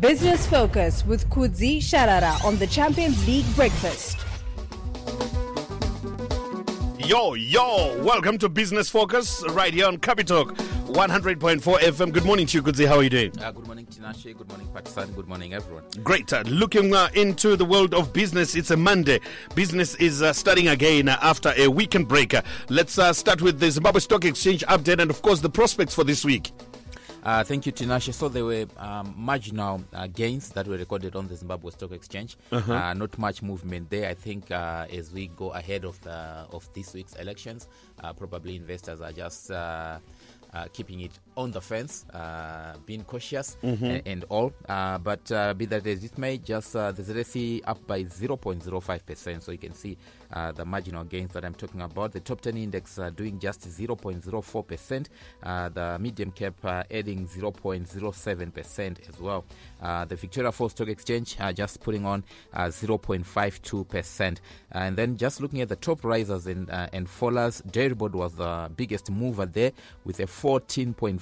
Business 0.00 0.46
Focus 0.46 1.04
with 1.06 1.28
Kudzie 1.28 1.78
Sharara 1.78 2.44
on 2.44 2.56
the 2.58 2.68
Champions 2.68 3.26
League 3.26 3.44
Breakfast. 3.56 4.16
Yo, 6.98 7.34
yo, 7.34 8.00
welcome 8.04 8.38
to 8.38 8.48
Business 8.48 8.88
Focus 8.88 9.42
right 9.50 9.74
here 9.74 9.86
on 9.86 9.96
Capitalk 9.96 10.54
100.4 10.86 11.60
FM. 11.60 12.12
Good 12.12 12.24
morning 12.24 12.46
to 12.46 12.58
you, 12.58 12.62
Kudzie. 12.62 12.86
How 12.86 12.98
are 12.98 13.02
you 13.02 13.10
doing? 13.10 13.32
Uh, 13.40 13.50
good 13.50 13.66
morning, 13.66 13.86
Tinashe. 13.86 14.36
Good 14.36 14.48
morning, 14.48 14.68
Pakistan. 14.72 15.10
Good 15.12 15.26
morning, 15.26 15.52
everyone. 15.52 15.82
Great. 16.04 16.32
Uh, 16.32 16.44
looking 16.46 16.94
uh, 16.94 17.08
into 17.14 17.56
the 17.56 17.64
world 17.64 17.92
of 17.92 18.12
business, 18.12 18.54
it's 18.54 18.70
a 18.70 18.76
Monday. 18.76 19.18
Business 19.56 19.96
is 19.96 20.22
uh, 20.22 20.32
starting 20.32 20.68
again 20.68 21.08
uh, 21.08 21.18
after 21.22 21.52
a 21.56 21.66
weekend 21.66 22.06
break. 22.06 22.34
Uh, 22.34 22.42
let's 22.68 23.00
uh, 23.00 23.12
start 23.12 23.42
with 23.42 23.58
the 23.58 23.68
Zimbabwe 23.68 23.98
Stock 23.98 24.24
Exchange 24.24 24.64
update 24.66 25.00
and, 25.00 25.10
of 25.10 25.22
course, 25.22 25.40
the 25.40 25.50
prospects 25.50 25.92
for 25.92 26.04
this 26.04 26.24
week. 26.24 26.52
Uh, 27.28 27.44
thank 27.44 27.66
you, 27.66 27.72
Tinashe. 27.72 28.14
So 28.14 28.30
there 28.30 28.46
were 28.46 28.64
um, 28.78 29.12
marginal 29.14 29.84
uh, 29.92 30.06
gains 30.06 30.48
that 30.52 30.66
were 30.66 30.78
recorded 30.78 31.14
on 31.14 31.28
the 31.28 31.36
Zimbabwe 31.36 31.70
Stock 31.72 31.92
Exchange. 31.92 32.38
Uh, 32.72 32.94
not 32.94 33.18
much 33.18 33.42
movement 33.42 33.90
there. 33.90 34.08
I 34.08 34.14
think 34.14 34.50
uh, 34.50 34.86
as 34.90 35.12
we 35.12 35.26
go 35.36 35.50
ahead 35.50 35.84
of 35.84 36.00
the 36.00 36.46
of 36.50 36.66
this 36.72 36.94
week's 36.94 37.14
elections, 37.16 37.68
uh, 38.02 38.14
probably 38.14 38.56
investors 38.56 39.02
are 39.02 39.12
just. 39.12 39.50
Uh, 39.50 39.98
uh, 40.54 40.64
keeping 40.72 41.00
it 41.00 41.12
on 41.38 41.52
the 41.52 41.60
fence, 41.60 42.04
uh, 42.12 42.74
being 42.84 43.04
cautious 43.04 43.56
and, 43.62 44.02
and 44.06 44.24
all. 44.28 44.52
Uh, 44.68 44.98
but 44.98 45.30
uh, 45.30 45.54
be 45.54 45.66
that 45.66 45.86
as 45.86 46.02
it 46.02 46.18
may, 46.18 46.36
just 46.36 46.74
uh, 46.74 46.90
the 46.90 47.02
ZSE 47.02 47.62
up 47.64 47.86
by 47.86 48.02
0.05%. 48.02 49.42
So 49.42 49.52
you 49.52 49.58
can 49.58 49.72
see 49.72 49.96
uh, 50.32 50.50
the 50.52 50.64
marginal 50.64 51.04
gains 51.04 51.32
that 51.32 51.44
I'm 51.44 51.54
talking 51.54 51.80
about. 51.80 52.12
The 52.12 52.20
top 52.20 52.40
10 52.40 52.56
index 52.56 52.98
uh, 52.98 53.10
doing 53.10 53.38
just 53.38 53.60
0.04%. 53.60 55.06
Uh, 55.42 55.68
the 55.68 55.98
medium 56.00 56.32
cap 56.32 56.54
uh, 56.64 56.82
adding 56.90 57.26
0.07% 57.28 59.08
as 59.08 59.20
well. 59.20 59.44
Uh, 59.80 60.04
the 60.04 60.16
Victoria 60.16 60.50
Falls 60.50 60.72
Stock 60.72 60.88
Exchange 60.88 61.36
uh, 61.38 61.52
just 61.52 61.80
putting 61.80 62.04
on 62.04 62.24
uh, 62.52 62.64
0.52%. 62.64 64.38
And 64.72 64.96
then 64.96 65.16
just 65.16 65.40
looking 65.40 65.60
at 65.60 65.68
the 65.68 65.76
top 65.76 66.04
risers 66.04 66.46
and, 66.46 66.68
uh, 66.68 66.88
and 66.92 67.06
fallers, 67.06 67.62
Dairibord 67.70 68.12
was 68.12 68.34
the 68.34 68.70
biggest 68.76 69.10
mover 69.10 69.46
there 69.46 69.72
with 70.04 70.18
a 70.20 70.26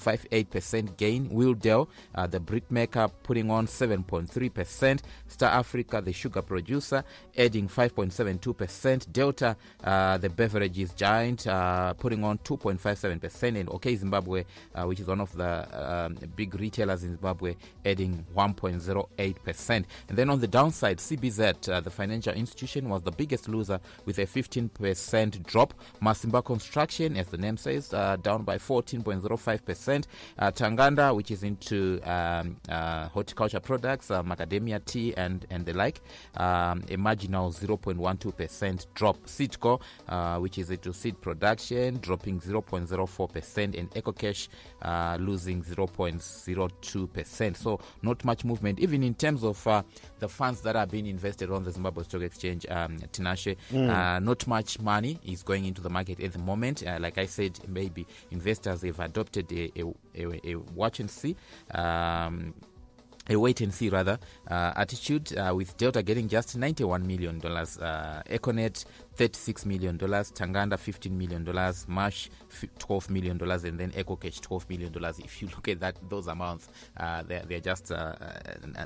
14.58% 0.06 0.96
gain. 0.96 1.28
Willdale, 1.30 1.88
uh, 2.14 2.26
the 2.26 2.40
brick 2.40 2.70
maker, 2.70 3.08
putting 3.22 3.50
on 3.50 3.66
7.3%. 3.66 5.00
Star 5.28 5.50
Africa, 5.50 6.00
the 6.00 6.12
sugar 6.12 6.42
producer, 6.42 7.04
adding 7.36 7.68
5.72%. 7.68 9.12
Delta, 9.12 9.56
uh, 9.84 10.18
the 10.18 10.28
beverages 10.28 10.92
giant, 10.92 11.46
uh, 11.46 11.92
putting 11.94 12.24
on 12.24 12.38
2.57%. 12.38 13.58
And 13.58 13.68
OK 13.70 13.94
Zimbabwe, 13.96 14.44
uh, 14.74 14.84
which 14.84 15.00
is 15.00 15.06
one 15.06 15.20
of 15.20 15.32
the 15.36 15.66
um, 15.72 16.16
big 16.36 16.54
retailers 16.54 17.02
in 17.02 17.10
Zimbabwe, 17.10 17.54
adding 17.84 18.24
1.08%. 18.36 19.70
And 19.70 19.86
then 20.18 20.30
on 20.30 20.40
the 20.40 20.48
downside, 20.48 20.98
CBZ, 20.98 21.68
uh, 21.68 21.80
the 21.80 21.90
financial 21.90 22.34
institution, 22.34 22.88
was 22.88 23.02
the 23.02 23.10
biggest 23.10 23.48
loser 23.48 23.80
with 24.04 24.18
a 24.18 24.26
15% 24.26 25.44
drop. 25.44 25.74
Masimba 26.02 26.44
Construction, 26.44 27.16
as 27.16 27.28
the 27.28 27.38
name 27.38 27.56
says, 27.56 27.92
uh, 27.92 28.16
down 28.16 28.42
by 28.42 28.58
14.05%. 28.58 29.95
Uh, 30.38 30.50
Tanganda, 30.50 31.14
which 31.14 31.30
is 31.30 31.42
into 31.42 32.00
um, 32.04 32.56
uh, 32.68 33.08
horticulture 33.08 33.60
products, 33.60 34.10
uh, 34.10 34.22
macadamia 34.22 34.84
tea, 34.84 35.14
and, 35.16 35.46
and 35.50 35.64
the 35.66 35.72
like, 35.72 36.00
um, 36.36 36.82
a 36.90 36.96
marginal 36.96 37.50
0.12% 37.50 38.86
drop. 38.94 39.16
SeedCo, 39.26 39.80
uh, 40.08 40.38
which 40.38 40.58
is 40.58 40.70
into 40.70 40.92
seed 40.92 41.20
production, 41.20 41.98
dropping 42.00 42.40
0.04%, 42.40 43.78
and 43.78 43.90
EcoCash 43.92 44.48
uh, 44.82 45.16
losing 45.20 45.62
0.02%. 45.62 47.56
So, 47.56 47.80
not 48.02 48.24
much 48.24 48.44
movement, 48.44 48.80
even 48.80 49.02
in 49.02 49.14
terms 49.14 49.44
of 49.44 49.66
uh, 49.66 49.82
the 50.18 50.28
funds 50.28 50.60
that 50.62 50.76
are 50.76 50.86
being 50.86 51.06
invested 51.06 51.50
on 51.50 51.64
the 51.64 51.70
Zimbabwe 51.70 52.04
Stock 52.04 52.22
Exchange, 52.22 52.66
um, 52.68 52.98
Tinashe. 53.12 53.56
Uh, 53.72 54.18
not 54.20 54.46
much 54.46 54.80
money 54.80 55.18
is 55.24 55.42
going 55.42 55.64
into 55.64 55.80
the 55.80 55.90
market 55.90 56.20
at 56.20 56.32
the 56.32 56.38
moment. 56.38 56.86
Uh, 56.86 56.98
like 57.00 57.18
I 57.18 57.26
said, 57.26 57.58
maybe 57.68 58.06
investors 58.30 58.82
have 58.82 59.00
adopted 59.00 59.50
a, 59.52 59.70
a, 59.80 59.85
a, 60.14 60.48
a 60.50 60.54
watch 60.74 61.00
and 61.00 61.10
see. 61.10 61.36
Um, 61.74 62.54
a 63.28 63.36
wait 63.36 63.60
and 63.60 63.74
see 63.74 63.88
rather 63.88 64.18
uh, 64.48 64.72
attitude 64.76 65.36
uh, 65.36 65.52
with 65.54 65.76
Delta 65.76 66.02
getting 66.02 66.28
just 66.28 66.56
91 66.56 67.06
million 67.06 67.38
dollars, 67.40 67.78
uh, 67.78 68.22
Econet 68.30 68.84
36 69.16 69.66
million 69.66 69.96
dollars, 69.96 70.30
Tanganda 70.30 70.78
15 70.78 71.16
million 71.16 71.44
dollars, 71.44 71.86
Marsh 71.88 72.28
12 72.78 73.10
million 73.10 73.38
dollars, 73.38 73.64
and 73.64 73.78
then 73.78 73.90
EcoCash 73.92 74.40
12 74.40 74.68
million 74.68 74.92
dollars. 74.92 75.18
If 75.18 75.40
you 75.40 75.48
look 75.54 75.68
at 75.68 75.80
that, 75.80 75.96
those 76.08 76.26
amounts, 76.26 76.68
uh, 76.96 77.22
they're, 77.22 77.42
they're 77.46 77.60
just 77.60 77.92
uh, 77.92 78.14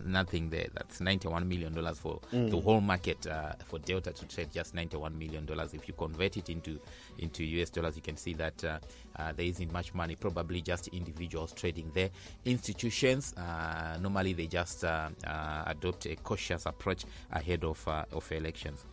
nothing 0.05 0.51
there. 0.51 0.69
That's 0.73 1.01
91 1.01 1.49
million 1.49 1.75
dollars 1.75 1.99
for 1.99 2.21
the 2.31 2.61
whole 2.61 2.81
market 2.81 3.27
uh, 3.27 3.53
for 3.67 3.79
Delta 3.81 4.13
to 4.13 4.27
trade 4.27 4.49
just 4.53 4.75
91 4.75 5.19
million 5.19 5.45
dollars. 5.47 5.75
If 5.75 5.89
you 5.89 5.95
convert 5.95 6.37
it 6.37 6.49
into 6.49 6.79
into 7.19 7.45
US 7.45 7.71
dollars, 7.71 7.97
you 7.97 8.03
can 8.03 8.17
see 8.17 8.35
that 8.35 8.63
uh, 8.65 8.79
uh, 9.17 9.33
there 9.33 9.47
isn't 9.47 9.73
much 9.73 9.95
money. 9.95 10.15
Probably 10.17 10.63
just 10.63 10.89
individuals 10.89 11.53
trading 11.53 11.91
there. 11.95 12.11
Institutions 12.45 13.35
uh, 13.37 13.99
normally 14.01 14.33
they 14.33 14.47
just 14.47 14.85
uh, 14.85 15.09
uh, 15.27 15.65
adopt 15.67 16.07
a 16.07 16.17
cautious 16.17 16.67
approach 16.67 17.05
ahead 17.33 17.65
of 17.65 17.87
uh, 17.89 18.05
of 18.13 18.31
elections. 18.33 18.85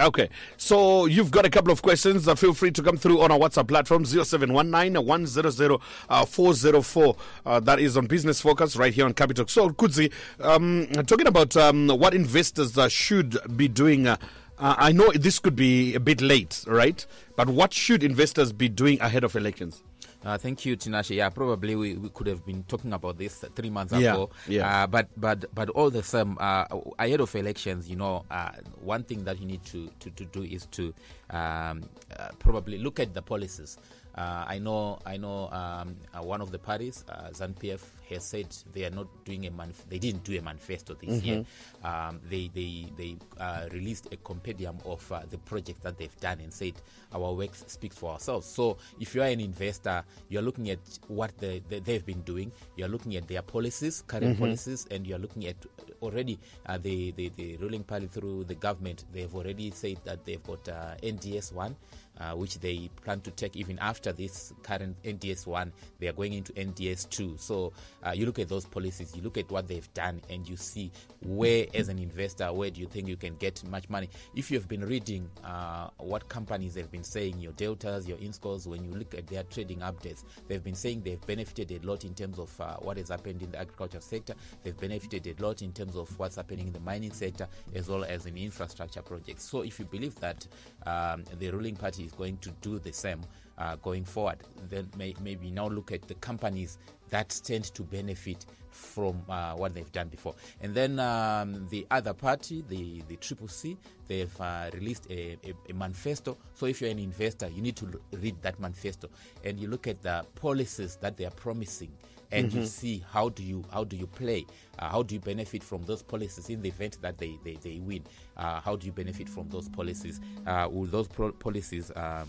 Okay, 0.00 0.30
so 0.56 1.04
you've 1.04 1.30
got 1.30 1.44
a 1.44 1.50
couple 1.50 1.70
of 1.70 1.82
questions. 1.82 2.26
Uh, 2.26 2.34
feel 2.34 2.54
free 2.54 2.70
to 2.70 2.82
come 2.82 2.96
through 2.96 3.20
on 3.20 3.30
our 3.30 3.38
WhatsApp 3.38 3.68
platform 3.68 4.06
0719 4.06 5.04
100 5.04 5.80
uh, 6.08 6.24
404. 6.24 7.16
Uh, 7.44 7.60
that 7.60 7.78
is 7.78 7.98
on 7.98 8.06
Business 8.06 8.40
Focus 8.40 8.74
right 8.76 8.92
here 8.94 9.04
on 9.04 9.12
Capital. 9.12 9.46
So, 9.46 9.68
Kudzie, 9.68 10.10
um, 10.40 10.86
talking 11.06 11.26
about 11.26 11.56
um, 11.58 11.88
what 11.88 12.14
investors 12.14 12.78
uh, 12.78 12.88
should 12.88 13.36
be 13.54 13.68
doing. 13.68 14.06
Uh, 14.06 14.16
I 14.58 14.92
know 14.92 15.10
this 15.12 15.38
could 15.38 15.56
be 15.56 15.94
a 15.94 16.00
bit 16.00 16.22
late, 16.22 16.64
right? 16.66 17.04
But 17.36 17.48
what 17.48 17.74
should 17.74 18.02
investors 18.02 18.52
be 18.52 18.70
doing 18.70 18.98
ahead 19.00 19.24
of 19.24 19.36
elections? 19.36 19.82
Uh, 20.24 20.38
thank 20.38 20.64
you, 20.64 20.76
Tinashe. 20.76 21.16
Yeah, 21.16 21.28
probably 21.30 21.74
we, 21.74 21.94
we 21.96 22.08
could 22.10 22.28
have 22.28 22.46
been 22.46 22.62
talking 22.64 22.92
about 22.92 23.18
this 23.18 23.44
three 23.56 23.70
months 23.70 23.92
Yeah, 23.92 24.12
ago. 24.14 24.30
yeah. 24.46 24.84
Uh, 24.84 24.86
but 24.86 25.08
but 25.16 25.44
but 25.54 25.68
all 25.70 25.90
the 25.90 26.02
same, 26.02 26.36
uh, 26.38 26.64
ahead 26.98 27.20
of 27.20 27.34
elections, 27.34 27.88
you 27.90 27.96
know, 27.96 28.24
uh, 28.30 28.52
one 28.80 29.02
thing 29.02 29.24
that 29.24 29.40
you 29.40 29.46
need 29.46 29.64
to, 29.64 29.88
to, 29.98 30.10
to 30.10 30.24
do 30.26 30.42
is 30.44 30.66
to 30.66 30.94
um, 31.30 31.82
uh, 32.16 32.28
probably 32.38 32.78
look 32.78 33.00
at 33.00 33.14
the 33.14 33.22
policies. 33.22 33.78
Uh, 34.14 34.44
I 34.46 34.58
know, 34.58 34.98
I 35.06 35.16
know. 35.16 35.48
Um, 35.50 35.96
uh, 36.14 36.22
one 36.22 36.40
of 36.40 36.52
the 36.52 36.58
parties, 36.58 37.04
uh, 37.08 37.30
ZANU-PF, 37.32 37.80
has 38.12 38.24
said 38.24 38.46
they 38.72 38.84
are 38.84 38.90
not 38.90 39.06
doing 39.24 39.46
a 39.46 39.50
manif- 39.50 39.88
They 39.88 39.98
didn't 39.98 40.24
do 40.24 40.38
a 40.38 40.42
manifesto 40.42 40.94
this 40.94 41.22
year. 41.22 41.44
Um, 41.84 42.20
they 42.28 42.50
they 42.54 42.86
they 42.96 43.16
uh, 43.38 43.68
released 43.72 44.08
a 44.12 44.16
compendium 44.16 44.78
of 44.84 45.10
uh, 45.12 45.22
the 45.30 45.38
projects 45.38 45.80
that 45.82 45.98
they've 45.98 46.16
done 46.20 46.40
and 46.40 46.52
said 46.52 46.74
our 47.12 47.32
work 47.32 47.50
speaks 47.54 47.96
for 47.96 48.12
ourselves. 48.12 48.46
So 48.46 48.78
if 49.00 49.14
you 49.14 49.22
are 49.22 49.28
an 49.28 49.40
investor, 49.40 50.04
you 50.28 50.38
are 50.38 50.42
looking 50.42 50.70
at 50.70 50.78
what 51.08 51.36
the, 51.38 51.60
the, 51.68 51.80
they've 51.80 52.04
been 52.06 52.22
doing. 52.22 52.52
You 52.76 52.84
are 52.84 52.88
looking 52.88 53.16
at 53.16 53.26
their 53.28 53.42
policies, 53.42 54.02
current 54.06 54.38
policies, 54.38 54.86
and 54.90 55.06
you 55.06 55.14
are 55.16 55.18
looking 55.18 55.46
at 55.46 55.56
already 56.00 56.38
uh, 56.66 56.78
the, 56.78 57.10
the 57.12 57.30
the 57.36 57.56
ruling 57.58 57.84
party 57.84 58.06
through 58.06 58.44
the 58.44 58.54
government. 58.54 59.04
They've 59.12 59.34
already 59.34 59.70
said 59.72 59.98
that 60.04 60.24
they've 60.24 60.42
got 60.42 60.68
uh, 60.68 60.94
NDS 61.02 61.52
one 61.52 61.76
uh, 62.20 62.34
which 62.34 62.58
they 62.60 62.90
plan 63.04 63.20
to 63.22 63.30
take 63.30 63.56
even 63.56 63.78
after 63.78 64.12
this 64.12 64.52
current 64.62 64.96
NDS 65.02 65.46
1. 65.46 65.72
They 65.98 66.08
are 66.08 66.12
going 66.12 66.34
into 66.34 66.52
NDS 66.52 67.08
2. 67.10 67.36
So 67.38 67.72
uh, 68.06 68.12
you 68.12 68.26
look 68.26 68.38
at 68.38 68.48
those 68.48 68.64
policies, 68.64 69.14
you 69.14 69.22
look 69.22 69.36
at 69.38 69.50
what 69.50 69.68
they've 69.68 69.92
done, 69.94 70.20
and 70.30 70.48
you 70.48 70.56
see 70.56 70.90
where, 71.24 71.66
as 71.74 71.88
an 71.88 71.98
investor, 71.98 72.52
where 72.52 72.70
do 72.70 72.80
you 72.80 72.86
think 72.86 73.08
you 73.08 73.16
can 73.16 73.36
get 73.36 73.62
much 73.68 73.88
money? 73.88 74.08
If 74.34 74.50
you've 74.50 74.68
been 74.68 74.84
reading 74.84 75.28
uh, 75.44 75.88
what 75.98 76.28
companies 76.28 76.74
have 76.76 76.90
been 76.90 77.04
saying, 77.04 77.38
your 77.38 77.52
deltas, 77.52 78.08
your 78.08 78.18
Innscors, 78.18 78.66
when 78.66 78.84
you 78.84 78.92
look 78.92 79.14
at 79.14 79.26
their 79.26 79.44
trading 79.44 79.78
updates, 79.78 80.24
they've 80.48 80.62
been 80.62 80.74
saying 80.74 81.02
they've 81.02 81.24
benefited 81.26 81.70
a 81.72 81.86
lot 81.86 82.04
in 82.04 82.14
terms 82.14 82.38
of 82.38 82.60
uh, 82.60 82.76
what 82.76 82.96
has 82.96 83.08
happened 83.08 83.42
in 83.42 83.50
the 83.50 83.58
agriculture 83.58 84.00
sector. 84.00 84.34
They've 84.62 84.78
benefited 84.78 85.26
a 85.26 85.42
lot 85.42 85.62
in 85.62 85.72
terms 85.72 85.96
of 85.96 86.16
what's 86.18 86.36
happening 86.36 86.68
in 86.68 86.72
the 86.72 86.80
mining 86.80 87.12
sector 87.12 87.48
as 87.74 87.88
well 87.88 88.04
as 88.04 88.26
in 88.26 88.36
infrastructure 88.36 89.02
projects. 89.02 89.44
So 89.44 89.62
if 89.62 89.78
you 89.78 89.84
believe 89.84 90.18
that 90.20 90.46
um, 90.86 91.24
the 91.38 91.50
ruling 91.50 91.76
party 91.76 92.04
is 92.04 92.12
going 92.12 92.38
to 92.38 92.50
do 92.60 92.78
the 92.78 92.92
same 92.92 93.20
uh, 93.58 93.76
going 93.76 94.04
forward, 94.04 94.38
then 94.68 94.88
may, 94.96 95.14
maybe 95.22 95.50
now 95.50 95.68
look 95.68 95.92
at 95.92 96.02
the 96.08 96.14
companies 96.14 96.78
that 97.10 97.30
stand 97.32 97.64
to 97.74 97.82
benefit 97.82 98.46
from 98.70 99.22
uh, 99.28 99.52
what 99.54 99.74
they've 99.74 99.92
done 99.92 100.08
before. 100.08 100.34
And 100.62 100.74
then 100.74 100.98
um, 100.98 101.66
the 101.68 101.86
other 101.90 102.14
party, 102.14 102.64
the 102.68 103.02
the 103.08 103.16
Triple 103.16 103.48
C, 103.48 103.76
they've 104.08 104.40
uh, 104.40 104.70
released 104.72 105.06
a, 105.10 105.36
a, 105.44 105.52
a 105.70 105.74
manifesto. 105.74 106.38
So 106.54 106.66
if 106.66 106.80
you're 106.80 106.90
an 106.90 106.98
investor, 106.98 107.48
you 107.48 107.60
need 107.60 107.76
to 107.76 107.86
l- 107.86 108.18
read 108.18 108.40
that 108.42 108.58
manifesto 108.58 109.10
and 109.44 109.60
you 109.60 109.68
look 109.68 109.86
at 109.86 110.00
the 110.02 110.24
policies 110.36 110.96
that 111.02 111.16
they 111.18 111.26
are 111.26 111.30
promising 111.32 111.92
and 112.32 112.50
you 112.50 112.64
see 112.64 113.04
how 113.12 113.28
do 113.28 113.42
you 113.42 113.62
how 113.70 113.84
do 113.84 113.94
you 113.94 114.06
play 114.06 114.46
uh, 114.78 114.88
how 114.88 115.02
do 115.02 115.14
you 115.14 115.20
benefit 115.20 115.62
from 115.62 115.82
those 115.82 116.02
policies 116.02 116.48
in 116.48 116.62
the 116.62 116.68
event 116.70 116.96
that 117.02 117.18
they 117.18 117.38
they, 117.44 117.56
they 117.56 117.78
win 117.80 118.02
uh, 118.38 118.58
how 118.60 118.74
do 118.74 118.86
you 118.86 118.92
benefit 118.92 119.28
from 119.28 119.46
those 119.50 119.68
policies 119.68 120.18
uh, 120.46 120.66
will 120.70 120.86
those 120.86 121.06
pro- 121.08 121.32
policies 121.32 121.92
um, 121.94 122.28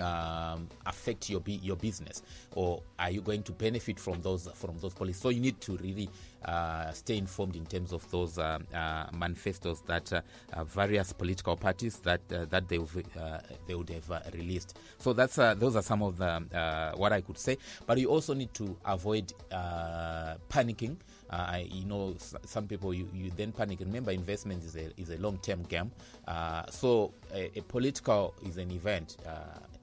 um, 0.00 0.68
affect 0.86 1.28
your 1.30 1.42
your 1.46 1.76
business, 1.76 2.22
or 2.52 2.82
are 2.98 3.10
you 3.10 3.20
going 3.20 3.42
to 3.44 3.52
benefit 3.52 3.98
from 3.98 4.20
those 4.22 4.48
from 4.54 4.78
those 4.78 4.94
policies? 4.94 5.20
So 5.20 5.28
you 5.30 5.40
need 5.40 5.60
to 5.62 5.76
really 5.78 6.08
uh, 6.44 6.90
stay 6.92 7.16
informed 7.18 7.56
in 7.56 7.66
terms 7.66 7.92
of 7.92 8.08
those 8.10 8.38
um, 8.38 8.66
uh, 8.74 9.06
manifestos 9.12 9.80
that 9.82 10.12
uh, 10.12 10.20
uh, 10.52 10.64
various 10.64 11.12
political 11.12 11.56
parties 11.56 11.96
that 12.00 12.20
uh, 12.32 12.44
that 12.46 12.68
they 12.68 12.78
uh, 12.78 13.38
they 13.66 13.74
would 13.74 13.90
have 13.90 14.10
uh, 14.10 14.20
released. 14.34 14.78
So 14.98 15.12
that's 15.12 15.38
uh, 15.38 15.54
those 15.54 15.76
are 15.76 15.82
some 15.82 16.02
of 16.02 16.16
the 16.18 16.26
uh, 16.56 16.92
what 16.96 17.12
I 17.12 17.20
could 17.20 17.38
say. 17.38 17.58
But 17.86 17.98
you 17.98 18.08
also 18.08 18.34
need 18.34 18.52
to 18.54 18.76
avoid 18.84 19.32
uh, 19.52 20.34
panicking. 20.48 20.96
Uh, 21.30 21.36
I, 21.48 21.68
you 21.70 21.84
know, 21.84 22.16
some 22.44 22.66
people 22.66 22.92
you, 22.92 23.08
you 23.14 23.30
then 23.36 23.52
panic. 23.52 23.80
Remember, 23.80 24.10
investment 24.10 24.64
is 24.64 24.76
a 24.76 24.90
is 25.00 25.10
a 25.10 25.16
long 25.18 25.38
term 25.38 25.62
game. 25.64 25.90
Uh, 26.26 26.64
so 26.70 27.12
a, 27.32 27.50
a 27.58 27.62
political 27.62 28.34
is 28.44 28.56
an 28.56 28.70
event. 28.70 29.16
Uh, 29.26 29.30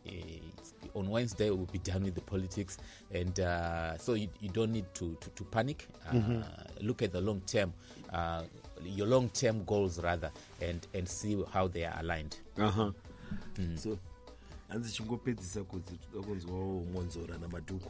it's- 0.06 0.74
on 0.96 1.10
Wednesday, 1.10 1.50
we'll 1.52 1.66
be 1.68 1.78
done 1.92 2.04
with 2.04 2.16
the 2.16 2.22
politics, 2.22 2.78
and 3.14 3.40
uh, 3.40 3.98
so 3.98 4.14
you, 4.14 4.28
you 4.40 4.50
don't 4.50 4.72
need 4.72 4.86
to 4.96 5.16
to, 5.22 5.30
to 5.32 5.44
panic. 5.44 5.88
Uh, 6.10 6.14
Look 6.82 7.02
at 7.02 7.12
the 7.12 7.22
long 7.22 7.42
term, 7.42 7.72
uh, 8.14 8.44
your 8.86 9.08
long 9.08 9.30
term 9.30 9.64
goals 9.66 10.00
rather, 10.00 10.32
and 10.62 10.88
and 10.94 11.08
see 11.08 11.38
how 11.54 11.68
they 11.68 11.86
are 11.86 12.00
aligned. 12.00 12.38
Uh-huh. 12.58 12.92
so 13.76 13.98
hanzi 14.70 14.92
chingopedzisa 14.92 15.64
kuti 15.64 15.94
toda 16.14 16.28
kunzwawo 16.28 16.86
monzora 16.94 17.38
namadhuku 17.38 17.90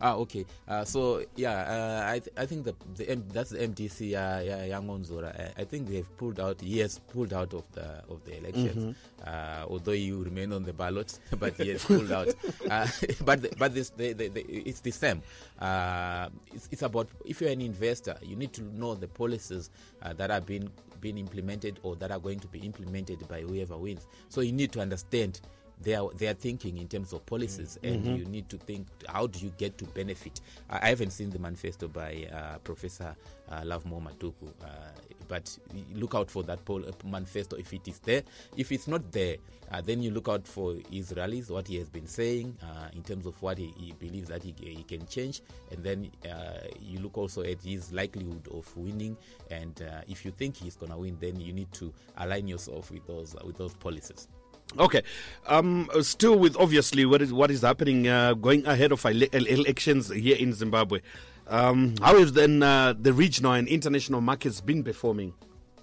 Ah, 0.00 0.14
okay. 0.16 0.44
Uh, 0.68 0.84
so 0.84 1.24
yeah, 1.36 1.52
uh, 1.64 2.12
I 2.12 2.18
th- 2.18 2.34
I 2.36 2.46
think 2.46 2.64
the 2.64 2.74
the 2.96 3.08
M- 3.08 3.24
that's 3.32 3.50
the 3.50 3.58
MDC 3.58 4.12
uh, 4.12 4.42
yeah, 4.42 4.64
Young 4.64 4.86
Onzora. 4.88 5.32
I, 5.56 5.62
I 5.62 5.64
think 5.64 5.88
they've 5.88 6.08
pulled 6.18 6.40
out. 6.40 6.62
Yes, 6.62 6.98
pulled 6.98 7.32
out 7.32 7.54
of 7.54 7.64
the 7.72 8.02
of 8.10 8.22
the 8.24 8.36
elections. 8.38 8.96
Uh, 9.24 9.64
although 9.68 9.92
you 9.92 10.22
remain 10.22 10.52
on 10.52 10.62
the 10.64 10.72
ballot, 10.72 11.18
but 11.38 11.58
yes, 11.58 11.84
pulled 11.84 12.12
out. 12.12 12.28
Uh, 12.68 12.86
but 13.24 13.40
the, 13.42 13.50
but 13.58 13.72
this 13.72 13.90
the, 13.90 14.12
the, 14.12 14.28
the, 14.28 14.40
it's 14.42 14.80
the 14.80 14.90
same. 14.90 15.22
Uh, 15.60 16.28
it's, 16.52 16.68
it's 16.72 16.82
about 16.82 17.08
if 17.24 17.40
you're 17.40 17.50
an 17.50 17.60
investor, 17.62 18.16
you 18.22 18.36
need 18.36 18.52
to 18.52 18.62
know 18.76 18.94
the 18.94 19.08
policies 19.08 19.70
uh, 20.02 20.12
that 20.14 20.30
are 20.30 20.40
being 20.40 20.68
being 21.00 21.18
implemented 21.18 21.78
or 21.82 21.96
that 21.96 22.10
are 22.10 22.18
going 22.18 22.40
to 22.40 22.46
be 22.48 22.58
implemented 22.60 23.26
by 23.28 23.40
whoever 23.42 23.76
wins. 23.76 24.06
So 24.28 24.40
you 24.40 24.52
need 24.52 24.72
to 24.72 24.80
understand 24.80 25.40
their 25.80 26.02
their 26.16 26.34
thinking 26.34 26.78
in 26.78 26.88
terms 26.88 27.12
of 27.12 27.24
policies, 27.26 27.78
and 27.82 28.04
you 28.18 28.24
need 28.24 28.48
to 28.48 28.56
think 28.58 28.86
how 29.08 29.26
do 29.26 29.38
you 29.38 29.52
get 29.58 29.76
to 29.78 29.84
benefit. 29.86 30.40
I, 30.70 30.86
I 30.86 30.88
haven't 30.90 31.10
seen 31.10 31.30
the 31.30 31.38
manifesto 31.38 31.88
by 31.88 32.28
uh, 32.32 32.58
Professor 32.58 33.14
uh, 33.50 33.62
Lovemore 33.64 34.00
Madhuku, 34.02 34.48
uh, 34.62 34.66
but 35.28 35.56
look 35.94 36.14
out 36.14 36.30
for 36.30 36.42
that 36.44 36.64
pol- 36.64 36.84
manifesto 37.04 37.56
if 37.56 37.72
it 37.72 37.86
is 37.88 37.98
there. 38.00 38.22
If 38.56 38.72
it's 38.72 38.86
not 38.88 39.10
there, 39.12 39.36
uh, 39.70 39.80
then 39.80 40.02
you 40.02 40.10
look 40.10 40.28
out 40.28 40.46
for 40.46 40.76
his 40.90 41.12
rallies, 41.16 41.50
what 41.50 41.66
he 41.66 41.76
has 41.78 41.88
been 41.88 42.06
saying 42.06 42.56
uh, 42.62 42.88
in 42.94 43.02
terms 43.02 43.26
of 43.26 43.40
what 43.42 43.58
he, 43.58 43.72
he 43.76 43.92
believes 43.92 44.28
that 44.28 44.42
he, 44.42 44.54
he 44.58 44.82
can 44.84 45.06
change, 45.06 45.42
and 45.70 45.82
then 45.82 46.10
uh, 46.30 46.66
you 46.80 46.98
look 47.00 47.18
also 47.18 47.42
at 47.42 47.60
his 47.62 47.92
likelihood 47.92 48.46
of 48.52 48.74
winning. 48.76 49.16
And 49.50 49.80
uh, 49.82 50.02
if 50.08 50.24
you 50.24 50.30
think 50.30 50.56
he's 50.56 50.76
gonna 50.76 50.96
win, 50.98 51.16
then 51.20 51.40
you 51.40 51.52
need 51.52 51.72
to 51.72 51.92
align 52.18 52.48
yourself 52.48 52.90
with 52.90 53.06
those 53.06 53.34
with 53.44 53.56
those 53.56 53.74
policies. 53.74 54.28
Okay. 54.78 55.02
Um, 55.46 55.88
uh, 55.94 56.02
still 56.02 56.38
with 56.38 56.56
obviously 56.56 57.04
what 57.04 57.22
is 57.22 57.32
what 57.32 57.50
is 57.50 57.62
happening 57.62 58.08
uh, 58.08 58.34
going 58.34 58.66
ahead 58.66 58.92
of 58.92 59.04
ele- 59.04 59.28
ele- 59.32 59.46
elections 59.46 60.08
here 60.10 60.36
in 60.36 60.52
Zimbabwe. 60.52 61.00
Um, 61.46 61.94
how 62.00 62.16
is 62.16 62.32
then 62.32 62.62
uh, 62.62 62.94
the 62.98 63.12
regional 63.12 63.52
and 63.52 63.68
international 63.68 64.20
markets 64.20 64.60
been 64.60 64.82
performing? 64.82 65.34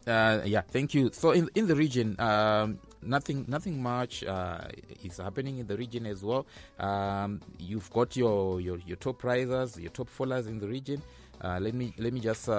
Uh, 0.08 0.42
yeah, 0.46 0.62
thank 0.62 0.94
you. 0.94 1.12
So 1.14 1.32
in 1.32 1.50
in 1.56 1.68
the 1.68 1.76
region, 1.76 2.20
um, 2.20 2.80
nothing 3.04 3.46
nothing 3.48 3.82
much 3.82 4.24
uh, 4.24 4.62
is 5.04 5.18
happening 5.18 5.60
in 5.60 5.68
the 5.68 5.78
region 5.78 6.06
as 6.08 6.24
well. 6.24 6.48
Um, 6.80 7.40
you've 7.60 7.90
got 7.92 8.16
your, 8.18 8.60
your 8.60 8.78
your 8.86 8.98
top 8.98 9.24
risers, 9.24 9.80
your 9.80 9.92
top 9.92 10.10
fallers 10.10 10.48
in 10.48 10.60
the 10.60 10.68
region. 10.68 11.02
Uh, 11.40 11.60
let 11.62 11.74
me 11.74 11.94
let 11.98 12.12
me 12.14 12.20
just. 12.20 12.50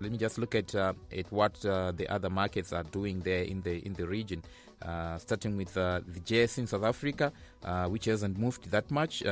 Let 0.00 0.12
me 0.12 0.18
just 0.18 0.38
look 0.38 0.54
at 0.54 0.74
uh, 0.74 0.92
at 1.16 1.30
what 1.32 1.64
uh, 1.64 1.92
the 1.92 2.08
other 2.08 2.30
markets 2.30 2.72
are 2.72 2.82
doing 2.84 3.20
there 3.20 3.42
in 3.42 3.62
the 3.62 3.84
in 3.86 3.94
the 3.94 4.06
region. 4.06 4.42
Uh, 4.82 5.16
starting 5.16 5.56
with 5.56 5.74
uh, 5.76 6.00
the 6.06 6.20
JS 6.20 6.58
in 6.58 6.66
South 6.66 6.84
Africa, 6.84 7.32
uh, 7.64 7.86
which 7.86 8.04
hasn't 8.04 8.36
moved 8.36 8.70
that 8.70 8.90
much. 8.90 9.22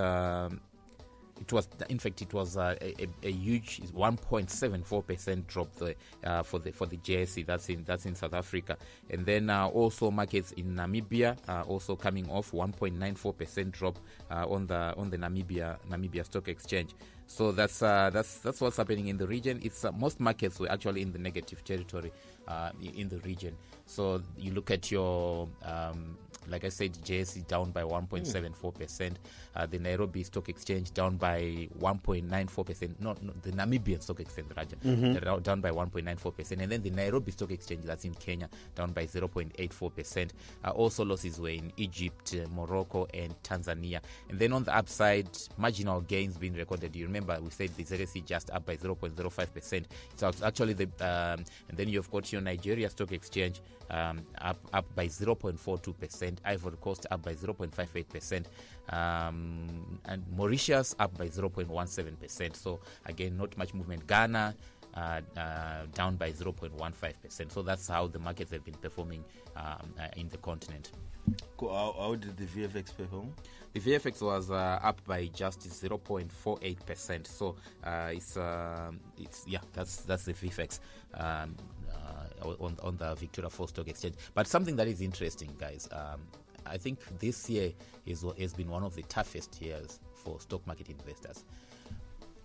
It 1.40 1.52
was 1.52 1.68
in 1.88 1.98
fact 1.98 2.22
it 2.22 2.32
was 2.32 2.56
uh, 2.56 2.76
a, 2.80 2.94
a, 3.02 3.08
a 3.24 3.30
huge 3.30 3.80
1.74 3.92 5.06
percent 5.06 5.46
drop 5.46 5.68
uh, 6.24 6.42
for 6.42 6.58
the 6.58 6.70
for 6.72 6.86
the 6.86 6.96
JSE 6.98 7.44
that's 7.44 7.68
in 7.68 7.84
that's 7.84 8.06
in 8.06 8.14
South 8.14 8.34
Africa. 8.34 8.76
And 9.10 9.26
then 9.26 9.50
uh, 9.50 9.66
also 9.66 10.10
markets 10.10 10.52
in 10.52 10.74
Namibia 10.74 11.36
uh, 11.48 11.62
also 11.62 11.96
coming 11.96 12.28
off 12.30 12.52
1.94 12.52 13.36
percent 13.36 13.72
drop 13.72 13.98
uh, 14.30 14.46
on 14.48 14.66
the 14.66 14.94
on 14.96 15.10
the 15.10 15.18
Namibia 15.18 15.78
Namibia 15.90 16.24
Stock 16.24 16.48
Exchange. 16.48 16.94
So 17.26 17.52
that's 17.52 17.82
uh, 17.82 18.10
that's 18.12 18.38
that's 18.38 18.60
what's 18.60 18.76
happening 18.76 19.08
in 19.08 19.16
the 19.16 19.26
region. 19.26 19.60
It's 19.62 19.84
uh, 19.84 19.92
most 19.92 20.20
markets 20.20 20.60
were 20.60 20.70
actually 20.70 21.02
in 21.02 21.12
the 21.12 21.18
negative 21.18 21.64
territory 21.64 22.12
uh, 22.46 22.70
in 22.80 23.08
the 23.08 23.18
region. 23.20 23.56
So 23.86 24.22
you 24.36 24.52
look 24.52 24.70
at 24.70 24.90
your 24.90 25.48
um, 25.62 26.18
like 26.48 26.64
I 26.64 26.68
said, 26.68 26.92
JSE 27.04 27.46
down 27.46 27.70
by 27.70 27.82
1.74 27.82 28.74
percent. 28.74 29.18
Uh, 29.54 29.66
the 29.66 29.78
Nairobi 29.78 30.22
Stock 30.24 30.48
Exchange 30.48 30.92
down 30.92 31.16
by 31.16 31.68
1.94 31.78 32.66
percent. 32.66 33.00
Not, 33.00 33.22
not 33.22 33.42
the 33.42 33.52
Namibian 33.52 34.02
Stock 34.02 34.20
Exchange, 34.20 34.48
Raja, 34.56 34.76
they're 34.82 35.40
down- 35.40 35.60
by 35.60 35.70
1.94 35.70 36.36
percent, 36.36 36.60
and 36.62 36.70
then 36.72 36.82
the 36.82 36.90
Nairobi 36.90 37.30
Stock 37.32 37.50
Exchange, 37.50 37.84
that's 37.84 38.04
in 38.04 38.14
Kenya, 38.14 38.48
down 38.74 38.92
by 38.92 39.06
0.84 39.06 39.94
percent. 39.94 40.32
Uh, 40.64 40.70
also 40.70 41.04
losses 41.04 41.38
were 41.40 41.48
in 41.50 41.72
Egypt, 41.76 42.34
uh, 42.34 42.46
Morocco, 42.54 43.06
and 43.14 43.34
Tanzania. 43.42 44.00
And 44.28 44.38
then 44.38 44.52
on 44.52 44.64
the 44.64 44.76
upside, 44.76 45.28
marginal 45.56 46.00
gains 46.02 46.36
being 46.36 46.54
recorded. 46.54 46.94
You 46.96 47.06
remember 47.06 47.38
we 47.40 47.50
said 47.50 47.70
the 47.76 47.84
ZSE 47.84 48.24
just 48.24 48.50
up 48.50 48.66
by 48.66 48.76
0.05 48.76 49.52
percent. 49.54 49.86
So 50.16 50.28
it's 50.28 50.42
actually 50.42 50.72
the 50.74 50.84
um, 51.00 51.44
and 51.68 51.76
then 51.78 51.88
you've 51.88 52.10
got 52.10 52.32
your 52.32 52.40
Nigeria 52.42 52.90
Stock 52.90 53.12
Exchange 53.12 53.60
um, 53.90 54.20
up 54.40 54.58
up 54.72 54.92
by 54.94 55.06
0.42 55.06 56.33
percent. 56.34 56.40
Ivory 56.44 56.76
Coast 56.80 57.06
up 57.10 57.22
by 57.22 57.34
0.58 57.34 58.08
percent, 58.08 58.48
um, 58.90 60.00
and 60.06 60.24
Mauritius 60.36 60.94
up 60.98 61.16
by 61.16 61.28
0.17 61.28 62.20
percent. 62.20 62.56
So 62.56 62.80
again, 63.06 63.36
not 63.36 63.56
much 63.56 63.74
movement. 63.74 64.06
Ghana. 64.06 64.54
Uh, 64.96 65.20
uh, 65.36 65.86
down 65.92 66.14
by 66.14 66.30
0.15%. 66.30 67.50
So 67.50 67.62
that's 67.62 67.88
how 67.88 68.06
the 68.06 68.20
markets 68.20 68.52
have 68.52 68.64
been 68.64 68.76
performing 68.76 69.24
um, 69.56 69.92
uh, 69.98 70.06
in 70.16 70.28
the 70.28 70.36
continent. 70.36 70.92
Co- 71.56 71.72
how, 71.72 71.96
how 71.98 72.14
did 72.14 72.36
the 72.36 72.44
vfx 72.44 72.96
perform 72.96 73.32
The 73.72 73.80
VFX 73.80 74.22
was 74.22 74.52
uh, 74.52 74.78
up 74.80 75.04
by 75.04 75.26
just 75.34 75.62
0.48 75.68 76.86
percent. 76.86 77.26
So 77.26 77.56
uh, 77.82 78.10
it's 78.12 78.36
um 78.36 79.00
it's 79.18 79.44
yeah 79.48 79.58
that's 79.72 80.02
that's 80.02 80.26
the 80.26 80.32
VFX 80.32 80.78
um, 81.14 81.56
on 82.42 82.76
on 82.82 82.96
the 82.96 83.14
Victoria 83.14 83.50
Falls 83.50 83.70
Stock 83.70 83.88
Exchange. 83.88 84.14
But 84.34 84.46
something 84.46 84.76
that 84.76 84.88
is 84.88 85.00
interesting, 85.00 85.54
guys. 85.58 85.88
Um, 85.92 86.20
I 86.66 86.78
think 86.78 86.98
this 87.18 87.48
year 87.50 87.72
is 88.06 88.24
has 88.38 88.54
been 88.54 88.68
one 88.68 88.82
of 88.84 88.94
the 88.94 89.02
toughest 89.02 89.60
years 89.60 90.00
for 90.14 90.40
stock 90.40 90.66
market 90.66 90.88
investors. 90.88 91.44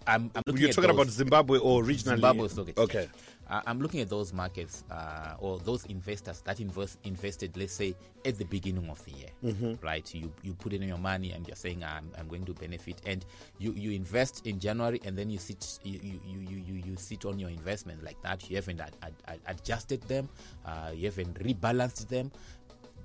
I'm, 0.10 0.32
I'm 0.36 0.44
looking 0.46 0.62
You're 0.62 0.70
at 0.70 0.76
talking 0.76 0.90
about 0.90 1.08
Zimbabwe 1.08 1.60
or 1.60 1.84
regionally? 1.84 2.16
Zimbabwe 2.16 2.48
Stock 2.48 2.70
Exchange. 2.70 2.90
Okay. 2.90 3.10
Uh, 3.50 3.62
I'm 3.66 3.80
looking 3.82 4.00
at 4.02 4.10
those 4.10 4.32
markets 4.32 4.84
uh, 4.92 5.34
or 5.40 5.58
those 5.60 5.84
investors 5.88 6.42
that 6.42 6.60
invest, 6.60 7.00
invested, 7.04 7.58
let's 7.58 7.74
say, 7.74 7.96
at 8.24 8.38
the 8.38 8.46
beginning 8.46 8.88
of 8.90 9.04
the 9.06 9.12
year, 9.12 9.30
Mm-hmm. 9.44 9.84
right? 9.84 10.14
You 10.14 10.32
you 10.44 10.54
put 10.54 10.74
in 10.74 10.84
your 10.84 11.00
money 11.00 11.32
and 11.32 11.48
you're 11.48 11.56
saying 11.56 11.84
I'm, 11.84 12.12
I'm 12.20 12.28
going 12.28 12.46
to 12.46 12.54
benefit, 12.54 13.02
and 13.08 13.26
you, 13.58 13.74
you 13.74 13.92
invest 13.92 14.46
in 14.46 14.60
January 14.60 15.02
and 15.04 15.18
then 15.18 15.32
you 15.32 15.40
sit 15.40 15.80
you 15.84 16.00
you, 16.04 16.20
you, 16.28 16.40
you, 16.42 16.64
you 16.68 16.84
you 16.92 16.96
sit 16.98 17.26
on 17.26 17.40
your 17.40 17.50
investment 17.50 18.04
like 18.04 18.22
that. 18.22 18.48
You 18.50 18.58
haven't 18.58 18.82
ad, 18.82 18.96
ad, 19.02 19.14
ad- 19.28 19.40
adjusted 19.48 20.02
them, 20.04 20.30
uh, 20.66 20.92
you 20.94 21.06
haven't 21.06 21.34
rebalanced 21.44 22.08
them 22.08 22.32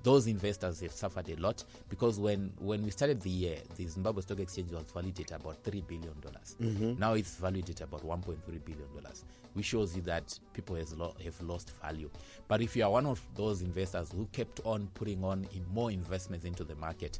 those 0.05 0.27
investors 0.27 0.81
have 0.81 0.91
suffered 0.91 1.27
a 1.29 1.35
lot 1.37 1.63
because 1.89 2.19
when 2.19 2.53
when 2.59 2.83
we 2.83 2.91
started 2.91 3.19
the 3.21 3.29
year, 3.29 3.57
the 3.75 3.87
Zimbabwe 3.87 4.21
Stock 4.21 4.39
Exchange 4.39 4.71
was 4.71 4.83
valued 4.93 5.19
at 5.19 5.31
about 5.31 5.63
three 5.63 5.81
billion 5.81 6.13
dollars. 6.21 6.55
Now 6.99 7.13
it's 7.13 7.35
valued 7.37 7.69
at 7.71 7.81
about 7.81 8.03
1.3 8.05 8.37
billion 8.63 8.87
dollars, 8.95 9.25
which 9.53 9.65
shows 9.65 9.95
you 9.95 10.03
that 10.03 10.37
people 10.53 10.75
has 10.75 10.93
lo- 10.95 11.15
have 11.23 11.41
lost 11.41 11.71
value. 11.81 12.09
But 12.47 12.61
if 12.61 12.75
you 12.75 12.83
are 12.85 12.91
one 12.91 13.07
of 13.07 13.19
those 13.35 13.63
investors 13.63 14.11
who 14.15 14.27
kept 14.31 14.61
on 14.63 14.87
putting 14.93 15.23
on 15.23 15.47
in 15.55 15.65
more 15.73 15.89
investments 15.91 16.45
into 16.45 16.63
the 16.63 16.75
market, 16.75 17.19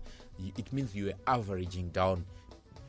it 0.58 0.72
means 0.72 0.96
you 0.96 1.10
are 1.10 1.36
averaging 1.40 1.90
down 1.90 2.24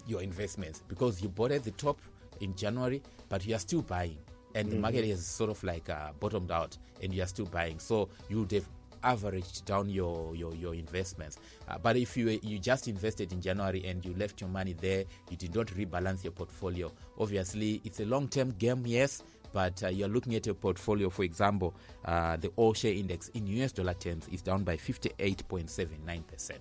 your 0.06 0.20
investments 0.22 0.82
because 0.88 1.22
you 1.22 1.28
bought 1.30 1.52
at 1.52 1.64
the 1.64 1.70
top 1.72 1.98
in 2.40 2.54
January, 2.54 3.02
but 3.30 3.46
you 3.46 3.54
are 3.54 3.58
still 3.58 3.80
buying, 3.82 4.18
and 4.54 4.70
the 4.70 4.76
market 4.82 5.04
is 5.06 5.24
sort 5.26 5.48
of 5.50 5.64
like 5.64 5.88
uh, 5.88 6.10
bottomed 6.20 6.50
out, 6.50 6.76
and 7.02 7.14
you 7.14 7.22
are 7.22 7.26
still 7.26 7.46
buying. 7.46 7.78
So 7.78 8.10
you 8.28 8.40
would 8.40 8.52
have 8.52 8.68
averaged 9.02 9.64
down 9.64 9.88
your 9.88 10.34
your, 10.34 10.54
your 10.54 10.74
investments. 10.74 11.38
Uh, 11.68 11.78
but 11.78 11.96
if 11.96 12.16
you 12.16 12.38
you 12.42 12.58
just 12.58 12.88
invested 12.88 13.32
in 13.32 13.40
January 13.40 13.84
and 13.86 14.04
you 14.04 14.14
left 14.14 14.40
your 14.40 14.50
money 14.50 14.74
there, 14.74 15.04
you 15.30 15.36
did 15.36 15.54
not 15.54 15.66
rebalance 15.68 16.24
your 16.24 16.32
portfolio. 16.32 16.90
Obviously, 17.18 17.80
it's 17.84 18.00
a 18.00 18.04
long 18.04 18.28
term 18.28 18.50
game, 18.52 18.82
yes, 18.86 19.22
but 19.56 19.82
uh, 19.84 19.88
you're 19.88 20.08
looking 20.08 20.34
at 20.34 20.46
a 20.48 20.54
portfolio, 20.54 21.08
for 21.08 21.22
example, 21.22 21.74
uh, 22.04 22.36
the 22.36 22.50
all 22.56 22.74
share 22.74 22.92
index 22.92 23.28
in 23.30 23.46
US 23.46 23.72
dollar 23.72 23.94
terms 23.94 24.28
is 24.30 24.42
down 24.42 24.64
by 24.64 24.76
58.79%. 24.76 26.52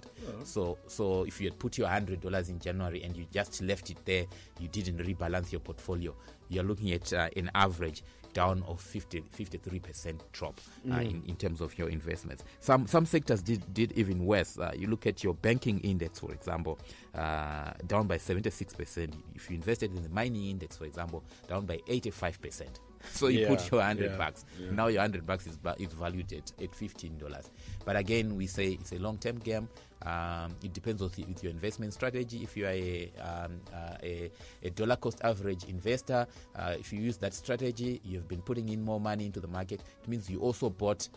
So, 0.43 0.77
so 0.87 1.23
if 1.23 1.41
you 1.41 1.49
had 1.49 1.59
put 1.59 1.77
your 1.77 1.89
$100 1.89 2.49
in 2.49 2.57
January 2.57 3.03
and 3.03 3.15
you 3.17 3.25
just 3.33 3.61
left 3.61 3.89
it 3.89 3.97
there, 4.05 4.25
you 4.61 4.69
didn't 4.69 4.99
rebalance 4.99 5.51
your 5.51 5.59
portfolio, 5.59 6.15
you're 6.47 6.63
looking 6.63 6.93
at 6.93 7.11
uh, 7.11 7.27
an 7.35 7.51
average 7.53 8.01
down 8.35 8.61
of 8.67 8.79
50, 8.79 9.23
53% 9.35 10.19
drop 10.33 10.59
uh, 10.91 10.95
in, 10.97 11.23
in 11.25 11.35
terms 11.35 11.61
of 11.61 11.75
your 11.79 11.89
investments. 11.89 12.43
Some 12.59 12.85
some 12.85 13.05
sectors 13.07 13.41
did, 13.41 13.73
did 13.73 13.93
even 13.93 14.23
worse. 14.25 14.59
Uh, 14.59 14.71
you 14.75 14.87
look 14.87 15.07
at 15.07 15.23
your 15.23 15.33
banking 15.33 15.79
index, 15.79 16.19
for 16.19 16.31
example, 16.31 16.77
uh, 17.15 17.71
down 17.87 18.05
by 18.05 18.17
76%. 18.17 19.13
If 19.33 19.49
you 19.49 19.55
invested 19.55 19.95
in 19.95 20.03
the 20.03 20.09
mining 20.09 20.49
index, 20.49 20.77
for 20.77 20.85
example, 20.85 21.23
down 21.47 21.65
by 21.65 21.77
85%. 21.87 22.67
So 23.11 23.27
you 23.27 23.41
Yeah, 23.41 23.47
put 23.47 23.71
your 23.71 23.79
100 23.79 24.11
yeah, 24.11 24.17
bucks. 24.17 24.45
Now 24.71 24.87
your 24.87 25.01
100 25.01 25.25
bucks 25.25 25.47
is, 25.47 25.57
is 25.77 25.93
valued 25.93 26.31
at, 26.33 26.51
at 26.61 26.71
$15. 26.71 27.49
But 27.85 27.95
again, 27.95 28.35
we 28.35 28.47
say 28.47 28.69
it's 28.73 28.91
a 28.91 28.99
long 28.99 29.17
term 29.17 29.37
game. 29.39 29.69
Um, 30.05 30.55
it 30.63 30.73
depends 30.73 31.01
with, 31.01 31.17
with 31.17 31.43
your 31.43 31.51
investment 31.51 31.93
strategy. 31.93 32.43
If 32.43 32.55
you 32.57 32.65
are 32.65 32.69
a, 32.69 33.11
um, 33.21 33.59
uh, 33.73 33.95
a, 34.03 34.31
a 34.63 34.69
dollar 34.71 34.95
cost 34.97 35.19
average 35.23 35.63
investor, 35.65 36.27
uh, 36.55 36.75
if 36.77 36.91
you 36.93 36.99
use 37.01 37.17
that 37.17 37.33
strategy, 37.33 38.01
you've 38.03 38.27
been 38.27 38.41
putting 38.41 38.69
in 38.69 38.83
more 38.83 38.99
money 38.99 39.25
into 39.25 39.39
the 39.39 39.47
market. 39.47 39.81
It 40.03 40.09
means 40.09 40.29
you 40.29 40.39
also 40.41 40.69
bought 40.69 41.07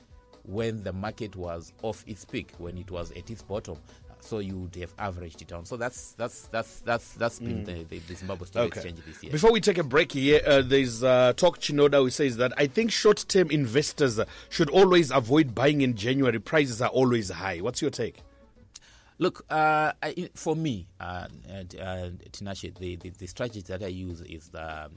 when 0.44 0.82
the 0.82 0.92
market 0.92 1.36
was 1.36 1.72
off 1.82 2.02
its 2.06 2.24
peak, 2.24 2.52
when 2.58 2.78
it 2.78 2.90
was 2.90 3.10
at 3.12 3.28
its 3.30 3.42
bottom. 3.42 3.76
So 4.20 4.40
you 4.40 4.58
would 4.58 4.74
have 4.76 4.92
averaged 4.98 5.40
it 5.42 5.48
down. 5.48 5.64
So 5.64 5.76
that's 5.76 6.12
that's 6.12 6.42
that's 6.48 6.80
that's 6.80 7.12
that's 7.12 7.38
been 7.38 7.64
the, 7.64 7.84
the, 7.84 7.98
the 8.00 8.14
Zimbabwe 8.14 8.46
Stock 8.46 8.66
Exchange 8.68 8.98
this 9.06 9.22
year. 9.22 9.32
Before 9.32 9.52
we 9.52 9.60
take 9.60 9.78
a 9.78 9.84
break 9.84 10.12
here, 10.12 10.42
uh, 10.46 10.62
there's 10.62 11.02
uh, 11.02 11.32
talk 11.34 11.60
Chinoda 11.60 11.98
who 11.98 12.10
says 12.10 12.36
that 12.36 12.52
I 12.58 12.66
think 12.66 12.90
short-term 12.92 13.50
investors 13.50 14.20
should 14.50 14.70
always 14.70 15.10
avoid 15.10 15.54
buying 15.54 15.80
in 15.80 15.94
January. 15.94 16.38
Prices 16.38 16.82
are 16.82 16.90
always 16.90 17.30
high. 17.30 17.58
What's 17.58 17.80
your 17.80 17.90
take? 17.90 18.22
Look, 19.20 19.44
uh, 19.50 19.92
I, 20.00 20.30
for 20.34 20.54
me, 20.54 20.86
uh, 21.00 21.26
uh, 21.50 21.66
Tinashe, 22.30 22.76
the, 22.78 22.94
the, 22.96 23.10
the 23.10 23.26
strategy 23.26 23.62
that 23.62 23.82
I 23.82 23.88
use 23.88 24.20
is 24.20 24.48
the 24.48 24.84
um, 24.84 24.90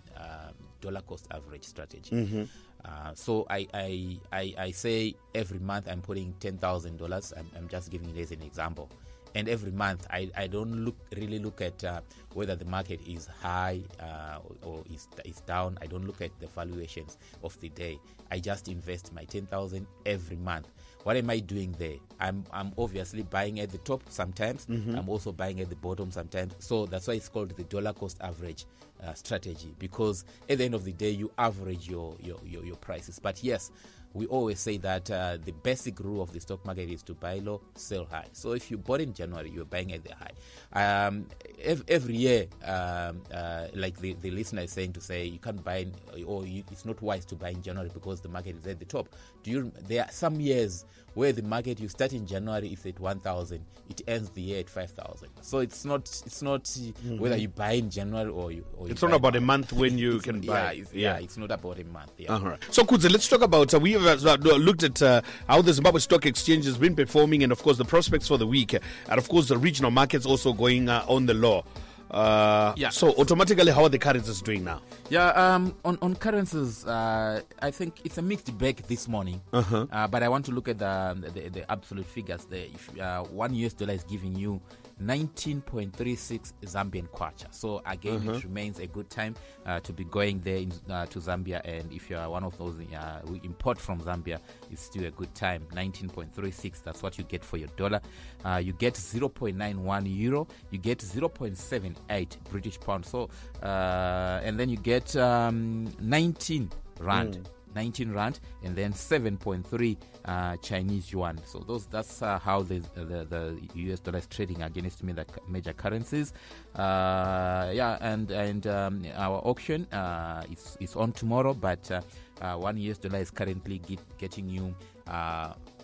dollar 0.79 1.01
cost 1.01 1.27
average 1.31 1.63
strategy. 1.63 2.47
Uh, 2.85 3.13
so 3.15 3.47
I, 3.49 3.67
I, 3.73 4.17
I, 4.31 4.53
I 4.57 4.71
say 4.71 5.15
every 5.33 5.59
month 5.59 5.87
I'm 5.89 6.01
putting 6.01 6.33
ten 6.39 6.57
thousand 6.57 6.97
dollars. 6.97 7.33
I'm, 7.35 7.49
I'm 7.55 7.67
just 7.67 7.89
giving 7.89 8.15
it 8.15 8.19
as 8.19 8.31
an 8.31 8.41
example. 8.43 8.89
And 9.35 9.47
every 9.47 9.71
month 9.71 10.07
I, 10.09 10.29
I 10.35 10.47
don't 10.47 10.83
look 10.85 10.95
really 11.15 11.39
look 11.39 11.61
at 11.61 11.83
uh, 11.83 12.01
whether 12.33 12.55
the 12.55 12.65
market 12.65 12.99
is 13.07 13.27
high 13.27 13.81
uh, 13.99 14.39
or, 14.63 14.69
or 14.69 14.83
is, 14.93 15.07
is 15.25 15.41
down. 15.41 15.77
I 15.81 15.85
don't 15.87 16.05
look 16.05 16.21
at 16.21 16.31
the 16.39 16.47
valuations 16.47 17.17
of 17.43 17.59
the 17.61 17.69
day. 17.69 17.99
I 18.29 18.39
just 18.39 18.67
invest 18.67 19.13
my 19.13 19.23
ten 19.25 19.45
thousand 19.45 19.87
every 20.05 20.37
month. 20.37 20.67
What 21.03 21.17
am 21.17 21.29
I 21.29 21.39
doing 21.39 21.75
there? 21.79 21.95
I'm 22.19 22.43
I'm 22.51 22.73
obviously 22.77 23.23
buying 23.23 23.59
at 23.59 23.69
the 23.71 23.79
top 23.79 24.03
sometimes. 24.09 24.67
I'm 24.69 25.09
also 25.09 25.31
buying 25.31 25.59
at 25.61 25.69
the 25.69 25.75
bottom 25.75 26.11
sometimes. 26.11 26.53
So 26.59 26.85
that's 26.85 27.07
why 27.07 27.15
it's 27.15 27.29
called 27.29 27.49
the 27.55 27.63
dollar 27.63 27.93
cost 27.93 28.17
average 28.21 28.65
uh, 29.03 29.13
strategy 29.15 29.73
because 29.79 30.25
at 30.47 30.59
the 30.59 30.63
end 30.65 30.75
of 30.75 30.83
the 30.83 30.91
day 30.93 31.09
you 31.09 31.31
average 31.37 31.89
your 31.89 32.15
your, 32.21 32.37
your, 32.45 32.63
your 32.65 32.75
prices. 32.75 33.17
But 33.19 33.43
yes, 33.43 33.71
we 34.13 34.25
always 34.27 34.59
say 34.59 34.77
that 34.77 35.09
uh, 35.09 35.37
the 35.43 35.51
basic 35.51 35.99
rule 35.99 36.21
of 36.21 36.33
the 36.33 36.39
stock 36.39 36.65
market 36.65 36.89
is 36.89 37.01
to 37.03 37.13
buy 37.13 37.39
low, 37.39 37.61
sell 37.75 38.05
high. 38.05 38.27
So 38.33 38.51
if 38.53 38.69
you 38.69 38.77
bought 38.77 39.01
in 39.01 39.13
January, 39.13 39.49
you're 39.49 39.65
buying 39.65 39.93
at 39.93 40.03
the 40.03 40.13
high. 40.15 41.05
Um, 41.07 41.27
ev- 41.61 41.83
every 41.87 42.15
year, 42.15 42.47
um, 42.65 43.21
uh, 43.33 43.67
like 43.73 43.97
the, 43.99 44.13
the 44.21 44.31
listener 44.31 44.63
is 44.63 44.71
saying 44.71 44.93
to 44.93 45.01
say, 45.01 45.25
you 45.25 45.39
can't 45.39 45.63
buy 45.63 45.77
in, 45.77 45.93
or 46.25 46.45
you, 46.45 46.63
it's 46.71 46.85
not 46.85 47.01
wise 47.01 47.25
to 47.25 47.35
buy 47.35 47.49
in 47.49 47.61
January 47.61 47.89
because 47.93 48.21
the 48.21 48.29
market 48.29 48.55
is 48.57 48.67
at 48.67 48.79
the 48.79 48.85
top. 48.85 49.09
Do 49.43 49.51
you? 49.51 49.71
There 49.87 50.03
are 50.03 50.11
some 50.11 50.39
years 50.39 50.85
where 51.13 51.31
the 51.33 51.41
market 51.43 51.79
you 51.79 51.89
start 51.89 52.13
in 52.13 52.25
January 52.25 52.69
is 52.69 52.85
at 52.85 52.99
1,000, 52.99 53.65
it 53.89 54.01
ends 54.07 54.29
the 54.29 54.41
year 54.41 54.59
at 54.61 54.69
5,000. 54.69 55.27
So 55.41 55.59
it's 55.59 55.83
not 55.83 56.01
it's 56.25 56.41
not 56.41 56.71
uh, 56.79 57.15
whether 57.17 57.35
you 57.35 57.49
buy 57.49 57.73
in 57.73 57.89
January 57.89 58.29
or 58.29 58.51
you. 58.51 58.65
Or 58.77 58.87
you 58.87 58.93
It's 58.93 59.01
not 59.01 59.11
buy 59.11 59.17
about 59.17 59.35
a 59.35 59.41
month 59.41 59.73
when 59.73 59.97
you 59.97 60.11
It's- 60.17 60.23
can 60.23 60.41
yeah, 60.43 60.51
buy. 60.51 60.73
It's, 60.75 60.93
yeah, 60.93 61.17
it's 61.17 61.37
not 61.37 61.51
about 61.51 61.79
a 61.79 61.83
month. 61.85 62.11
Yeah. 62.17 62.41
Right. 62.41 62.59
So, 62.71 62.83
Kudzie, 62.83 63.11
let's 63.11 63.27
talk 63.27 63.41
about. 63.41 63.73
Uh, 63.73 63.79
we 63.79 63.93
have 63.93 64.25
uh, 64.25 64.35
looked 64.35 64.83
at 64.83 65.01
uh, 65.01 65.21
how 65.47 65.61
the 65.61 65.73
Zimbabwe 65.73 65.99
Stock 65.99 66.25
Exchange 66.25 66.65
has 66.65 66.77
been 66.77 66.95
performing, 66.95 67.43
and 67.43 67.51
of 67.51 67.61
course 67.61 67.77
the 67.77 67.85
prospects 67.85 68.27
for 68.27 68.37
the 68.37 68.47
week, 68.47 68.73
and 68.73 69.17
of 69.17 69.27
course 69.27 69.47
the 69.49 69.57
regional 69.57 69.91
markets 69.91 70.25
also 70.25 70.53
going 70.53 70.87
uh, 70.89 71.03
on 71.07 71.25
the 71.25 71.33
low. 71.33 71.65
Uh, 72.11 72.73
Yeah. 72.75 72.89
So 72.89 73.13
automatically, 73.17 73.71
how 73.71 73.83
are 73.83 73.89
the 73.89 73.97
currencies 73.97 74.41
doing 74.41 74.63
now? 74.63 74.81
Yeah, 75.09 75.29
um, 75.29 75.75
on, 75.85 75.97
on 76.01 76.15
currencies, 76.15 76.85
uh, 76.85 77.41
I 77.61 77.71
think 77.71 78.01
it's 78.03 78.17
a 78.17 78.21
mixed 78.21 78.55
bag 78.57 78.83
this 78.87 79.07
morning. 79.07 79.41
Uh-huh. 79.53 79.87
Uh, 79.91 80.07
but 80.07 80.21
I 80.23 80.29
want 80.29 80.45
to 80.45 80.51
look 80.51 80.67
at 80.67 80.77
the 80.79 81.15
the, 81.33 81.49
the 81.49 81.71
absolute 81.71 82.05
figures. 82.05 82.45
there. 82.45 82.65
if 82.73 82.99
uh, 82.99 83.23
one 83.23 83.53
US 83.55 83.73
dollar 83.73 83.93
is 83.93 84.03
giving 84.03 84.35
you 84.35 84.59
19.36 85.01 86.53
Zambian 86.63 87.07
kwacha, 87.09 87.53
so 87.53 87.81
again, 87.85 88.27
it 88.27 88.43
remains 88.43 88.79
a 88.79 88.87
good 88.87 89.09
time 89.09 89.35
uh, 89.65 89.79
to 89.81 89.93
be 89.93 90.03
going 90.05 90.39
there 90.41 90.57
in, 90.57 90.71
uh, 90.89 91.05
to 91.07 91.19
Zambia. 91.19 91.61
And 91.63 91.91
if 91.91 92.09
you 92.09 92.17
are 92.17 92.29
one 92.29 92.43
of 92.43 92.57
those 92.57 92.75
uh, 92.79 93.21
who 93.27 93.39
import 93.43 93.79
from 93.79 93.99
Zambia, 94.01 94.39
it's 94.71 94.81
still 94.81 95.05
a 95.05 95.11
good 95.11 95.33
time. 95.35 95.65
19.36. 95.73 96.83
That's 96.83 97.01
what 97.03 97.17
you 97.17 97.23
get 97.23 97.43
for 97.43 97.57
your 97.57 97.69
dollar. 97.77 98.01
Uh, 98.43 98.61
you 98.63 98.73
get 98.73 98.95
0.91 98.95 100.17
euro. 100.17 100.47
You 100.71 100.77
get 100.77 100.99
0.78 100.99 102.37
British 102.49 102.79
pound. 102.79 103.05
So 103.05 103.29
uh, 103.63 104.41
and 104.43 104.59
then 104.59 104.69
you 104.69 104.77
get 104.77 105.15
um, 105.15 105.91
19 105.99 106.69
rand. 106.99 107.49
19 107.75 108.11
rand 108.11 108.39
and 108.63 108.75
then 108.75 108.93
7.3 108.93 109.97
uh, 110.25 110.57
Chinese 110.57 111.11
yuan. 111.11 111.39
So 111.45 111.59
those 111.59 111.85
that's 111.85 112.21
uh, 112.21 112.39
how 112.39 112.61
the, 112.61 112.79
the 112.95 113.25
the 113.29 113.57
US 113.73 113.99
dollar 113.99 114.19
is 114.19 114.27
trading 114.27 114.61
against 114.61 115.03
me 115.03 115.13
the 115.13 115.25
major 115.47 115.73
currencies. 115.73 116.33
Uh, 116.75 117.71
yeah, 117.73 117.97
and 118.01 118.31
and 118.31 118.67
um, 118.67 119.05
our 119.15 119.37
auction 119.45 119.85
uh, 119.91 120.43
is 120.51 120.77
is 120.79 120.95
on 120.95 121.11
tomorrow, 121.11 121.53
but 121.53 121.89
uh, 121.91 122.01
uh, 122.41 122.57
one 122.57 122.77
US 122.77 122.97
dollar 122.97 123.19
is 123.19 123.31
currently 123.31 123.79
get, 123.79 123.99
getting 124.17 124.49
you. 124.49 124.75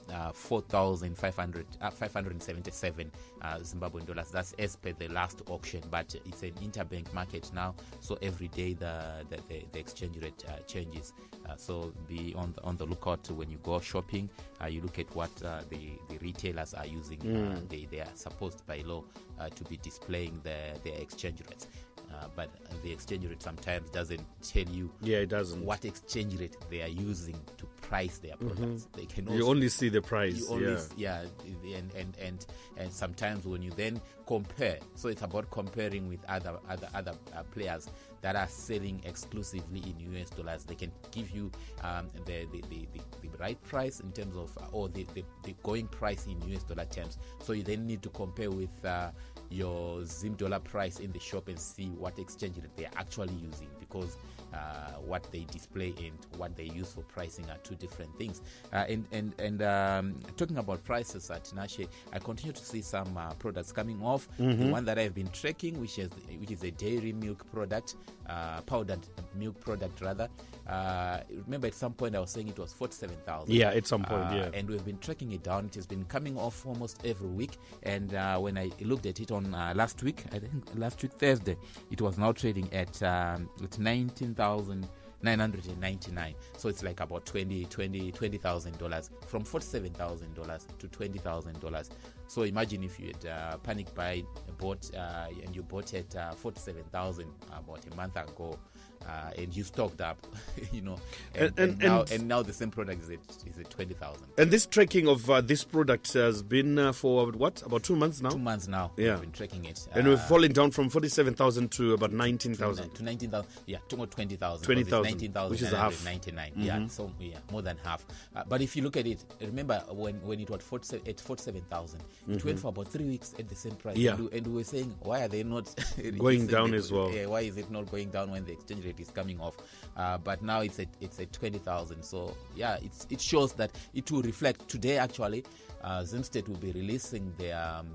Uh, 0.10 0.14
uh, 0.18 0.32
4,500, 0.32 1.66
uh, 1.82 1.90
577 1.90 3.12
uh, 3.42 3.56
Zimbabwean 3.58 4.06
dollars. 4.06 4.30
That's 4.32 4.54
as 4.54 4.76
per 4.76 4.92
the 4.94 5.08
last 5.10 5.42
auction, 5.50 5.82
but 5.92 6.14
it's 6.26 6.44
an 6.44 6.52
interbank 6.62 7.12
market 7.14 7.52
now, 7.54 7.76
so 8.00 8.18
every 8.22 8.48
day 8.50 8.74
the 8.74 9.26
the, 9.30 9.38
the, 9.48 9.66
the 9.72 9.80
exchange 9.80 10.18
rate 10.22 10.44
uh, 10.48 10.60
changes. 10.68 11.14
Uh, 11.48 11.56
so 11.56 11.94
be 12.08 12.34
on 12.36 12.52
the, 12.54 12.62
on 12.64 12.78
the 12.78 12.86
lookout 12.86 13.30
when 13.32 13.50
you 13.50 13.58
go 13.64 13.80
shopping. 13.80 14.30
Uh, 14.62 14.66
you 14.68 14.82
look 14.82 15.00
at 15.00 15.14
what 15.16 15.32
uh, 15.44 15.62
the 15.70 15.92
the 16.10 16.18
retailers 16.20 16.74
are 16.74 16.88
using. 16.88 17.20
Uh, 17.36 17.60
they 17.70 17.88
they 17.92 18.00
are 18.00 18.16
supposed 18.16 18.66
by 18.66 18.82
law 18.86 19.04
uh, 19.40 19.50
to 19.50 19.64
be 19.66 19.78
displaying 19.78 20.40
their 20.44 20.74
their 20.84 20.98
exchange 21.00 21.42
rates. 21.50 21.68
Uh, 22.10 22.28
but 22.38 22.50
the 22.84 22.92
exchange 22.92 23.26
rate 23.26 23.44
sometimes 23.44 23.90
doesn't 23.90 24.22
tell 24.42 24.64
you 24.70 24.90
Yeah, 25.02 25.18
it 25.18 25.30
doesn't. 25.30 25.62
what 25.66 25.84
exchange 25.84 26.40
rate 26.40 26.56
they 26.70 26.82
are 26.82 26.88
using 26.88 27.36
to 27.58 27.66
price 27.88 28.18
their 28.20 28.36
products. 28.36 28.88
They 28.94 29.06
can 29.06 29.32
You 29.32 29.48
only 29.48 29.70
see 29.70 29.90
the 29.90 30.02
price. 30.02 30.38
you 30.38 30.48
only 30.50 30.78
yeah. 30.98 31.24
yeah. 31.46 31.78
and, 31.78 31.94
and 31.96 32.18
and 32.22 32.46
and 32.78 32.92
sometimes 32.92 33.46
when 33.46 33.62
you 33.62 33.72
then 33.72 34.02
compare 34.26 34.78
so 34.96 35.08
it's 35.08 35.22
about 35.22 35.50
comparing 35.52 36.10
with 36.10 36.20
other 36.28 36.58
other 36.70 36.90
other 36.94 37.14
uh, 37.36 37.44
players 37.44 37.88
that 38.22 38.36
are 38.36 38.48
selling 38.50 39.02
exclusively 39.06 39.82
in 39.98 40.16
us 40.22 40.30
dollars 40.32 40.66
they 40.66 40.76
can 40.76 40.92
give 41.12 41.30
you 41.32 41.50
um, 41.84 42.10
the, 42.26 42.46
the, 42.52 42.62
the, 42.70 42.88
the, 42.94 43.28
the 43.30 43.38
right 43.40 43.62
price 43.64 44.02
in 44.02 44.12
terms 44.12 44.36
of 44.36 44.52
uh, 44.58 44.66
or 44.74 44.90
the, 44.90 45.06
the, 45.14 45.24
the 45.44 45.56
going 45.64 45.88
price 45.88 46.28
in 46.28 46.38
us 46.54 46.64
dollar 46.64 46.86
terms 46.86 47.18
so 47.42 47.54
you 47.54 47.64
then 47.64 47.88
need 47.88 48.02
to 48.04 48.10
compare 48.10 48.52
with 48.52 48.84
uh, 48.86 49.12
your 49.50 50.04
zim 50.04 50.34
dollar 50.34 50.60
price 50.60 51.00
in 51.00 51.12
the 51.14 51.20
shop 51.20 51.48
and 51.48 51.58
see 51.58 51.88
what 51.98 52.20
exchange 52.20 52.58
rate 52.58 52.76
they're 52.76 52.92
actually 52.98 53.36
using 53.36 53.70
because 53.80 54.18
uh, 54.54 54.94
what 55.06 55.24
they 55.32 55.46
display 55.52 55.94
and 56.00 56.18
what 56.38 56.56
they 56.56 56.66
use 56.66 56.94
for 56.94 57.02
pricing 57.02 57.46
are 57.50 57.58
two 57.64 57.76
different 57.76 58.16
things. 58.18 58.42
Uh, 58.74 58.86
and 58.90 59.06
and 59.12 59.34
and 59.40 59.62
um, 59.62 60.16
talking 60.36 60.58
about 60.58 60.84
prices 60.84 61.30
at 61.32 61.44
Tinashe, 61.46 61.88
I 62.14 62.20
continue 62.20 62.54
to 62.54 62.66
see 62.66 62.82
some 62.82 63.18
uh, 63.18 63.34
products 63.34 63.72
coming 63.72 64.02
off. 64.02 64.28
The 64.38 64.72
one 64.72 64.86
that 64.86 64.98
I've 64.98 65.14
been 65.16 65.30
tracking, 65.30 65.80
which 65.80 66.00
is 66.00 66.10
which 66.40 66.52
is 66.52 66.64
a 66.64 66.72
dairy 66.72 67.14
milk 67.14 67.50
product, 67.52 67.96
uh, 68.28 68.62
powdered 68.62 69.00
milk 69.36 69.60
product 69.60 70.02
rather. 70.02 70.30
Uh, 70.68 71.20
remember, 71.46 71.68
at 71.68 71.74
some 71.74 71.94
point 71.94 72.16
I 72.16 72.20
was 72.20 72.32
saying 72.32 72.50
it 72.50 72.60
was 72.60 72.74
forty-seven 72.74 73.16
thousand. 73.26 73.54
Yeah, 73.54 73.70
at 73.70 73.88
some 73.88 74.04
point, 74.04 74.34
yeah. 74.34 74.50
And 74.54 74.70
we've 74.70 74.84
been 74.84 74.98
tracking 75.00 75.32
it 75.32 75.44
down. 75.44 75.66
It 75.66 75.76
has 75.76 75.86
been 75.88 76.06
coming 76.06 76.38
off 76.38 76.66
almost 76.66 77.06
every 77.06 77.30
week. 77.30 77.58
And 77.84 78.14
uh, 78.14 78.38
when 78.40 78.58
I 78.58 78.72
looked 78.82 79.06
at 79.06 79.20
it 79.20 79.32
on 79.32 79.54
uh, 79.54 79.74
last 79.76 80.04
week, 80.04 80.26
I 80.34 80.40
think 80.40 80.66
last 80.76 81.02
week 81.02 81.14
Thursday, 81.14 81.58
it 81.90 82.02
was 82.02 82.18
now 82.18 82.32
trading 82.32 82.72
at 82.74 83.02
um, 83.04 83.50
at 83.64 83.78
nineteen 83.80 84.36
thousand. 84.36 84.88
999 85.24 86.36
so 86.58 86.70
it's 86.70 86.84
like 86.84 87.00
about 87.00 87.26
20 87.26 87.66
20 87.66 88.12
20000 88.12 88.78
dollars 88.78 89.10
from 89.26 89.44
47000 89.44 90.36
dollars 90.36 90.68
to 90.78 90.88
20000 90.88 91.60
dollars 91.60 91.90
So 92.28 92.44
imagine 92.44 92.84
if 92.84 93.00
you 93.00 93.08
had 93.08 93.26
uh, 93.26 93.58
panic 93.58 93.94
buy 93.96 94.24
bought 94.58 94.94
uh, 94.96 95.28
and 95.44 95.56
you 95.56 95.64
bought 95.64 95.94
at 95.94 96.16
uh, 96.16 96.32
47,000 96.32 97.26
about 97.52 97.80
a 97.92 97.96
month 97.96 98.18
ago. 98.18 98.58
Uh, 99.06 99.32
and 99.38 99.56
you 99.56 99.64
stocked 99.64 100.02
up, 100.02 100.18
you 100.74 100.82
know, 100.82 100.98
and, 101.34 101.54
And- 101.58 101.60
and- 101.60 101.70
and 101.70 101.80
now 101.82 102.06
and- 102.12 102.28
now 102.28 102.42
the 102.42 102.52
same 102.54 102.72
product 102.72 103.04
is 103.04 103.10
at 103.10 103.20
is 103.50 103.58
at 103.60 103.70
twenty 103.70 103.94
thousand. 103.94 104.26
And 104.38 104.52
this 104.52 104.66
tracking 104.66 105.08
of 105.08 105.30
uh, 105.30 105.40
this 105.42 105.64
product 105.64 106.12
has 106.14 106.42
been 106.44 106.78
uh, 106.78 106.92
for 106.92 107.28
what 107.32 107.62
about 107.66 107.84
two 107.84 107.96
months 107.96 108.22
now, 108.22 108.30
Two 108.32 108.38
months 108.40 108.68
now, 108.68 108.92
Yeah. 108.98 109.12
we've 109.14 109.22
been 109.22 109.32
tracking 109.32 109.66
it, 109.66 109.88
and 109.94 110.08
we've 110.08 110.18
Uh, 110.20 110.28
fallen 110.28 110.52
down 110.52 110.72
from 110.72 110.90
forty-seven 110.90 111.36
thousand 111.36 111.72
to 111.74 111.94
about 111.94 112.12
nineteen 112.12 112.54
thousand. 112.54 112.94
to 112.96 113.04
19,000 113.04 113.48
yeah 113.66 113.78
to 113.90 113.96
20,000 113.96 114.66
20,000, 114.66 115.04
19,000 115.04 115.50
which 115.52 115.62
is 115.62 115.72
a 115.72 115.78
half. 115.78 115.94
Mm-hmm. 115.96 116.06
99 116.06 116.52
yeah 116.58 116.88
so 116.88 117.12
yeah 117.20 117.38
more 117.52 117.62
than 117.62 117.78
half 117.84 118.06
uh, 118.36 118.44
but 118.50 118.62
if 118.62 118.76
you 118.76 118.82
look 118.84 118.98
at 118.98 119.08
it 119.08 119.24
remember 119.42 119.82
when 119.92 120.16
when 120.22 120.40
it 120.40 120.50
was 120.50 120.62
47, 120.64 121.08
at 121.08 121.20
47,000 121.20 122.02
it 122.30 122.44
went 122.44 122.60
for 122.60 122.70
about 122.70 122.88
3 122.90 123.06
weeks 123.06 123.34
at 123.40 123.48
the 123.48 123.56
same 123.56 123.74
price 123.76 123.96
Mm-hmm. 123.98 124.04
Yeah. 124.06 124.12
and, 124.16 124.30
we- 124.32 124.38
and 124.38 124.48
we 124.48 124.54
were 124.54 124.64
saying 124.64 124.94
why 125.02 125.22
are 125.22 125.28
they 125.30 125.44
not 125.44 125.74
Going 126.18 126.48
down 126.48 126.74
as 126.74 126.92
well. 126.92 127.12
yeah, 127.12 127.26
why 127.28 127.42
is 127.42 127.58
it 127.58 127.70
not 127.72 127.90
going 127.90 128.10
down 128.10 128.32
when 128.32 128.44
the 128.46 128.52
exchange 128.54 128.86
rate 128.88 129.00
is 129.00 129.10
coming 129.10 129.40
off 129.40 129.56
uh, 129.98 130.18
but 130.18 130.42
now 130.42 130.62
it's 130.62 130.80
at 130.80 130.88
it's 131.02 131.20
at 131.20 131.32
20,000 131.32 132.04
so 132.04 132.36
yeah 132.56 132.78
it's 132.82 133.06
it 133.10 133.22
shows 133.22 133.54
that 133.54 133.72
it 133.94 134.10
will 134.12 134.22
reflect 134.24 134.68
today 134.68 134.98
actually 134.98 135.44
uh, 135.84 136.02
ZimStat 136.02 136.48
will 136.48 136.58
be 136.58 136.72
releasing 136.72 137.34
their 137.38 137.58
um, 137.58 137.88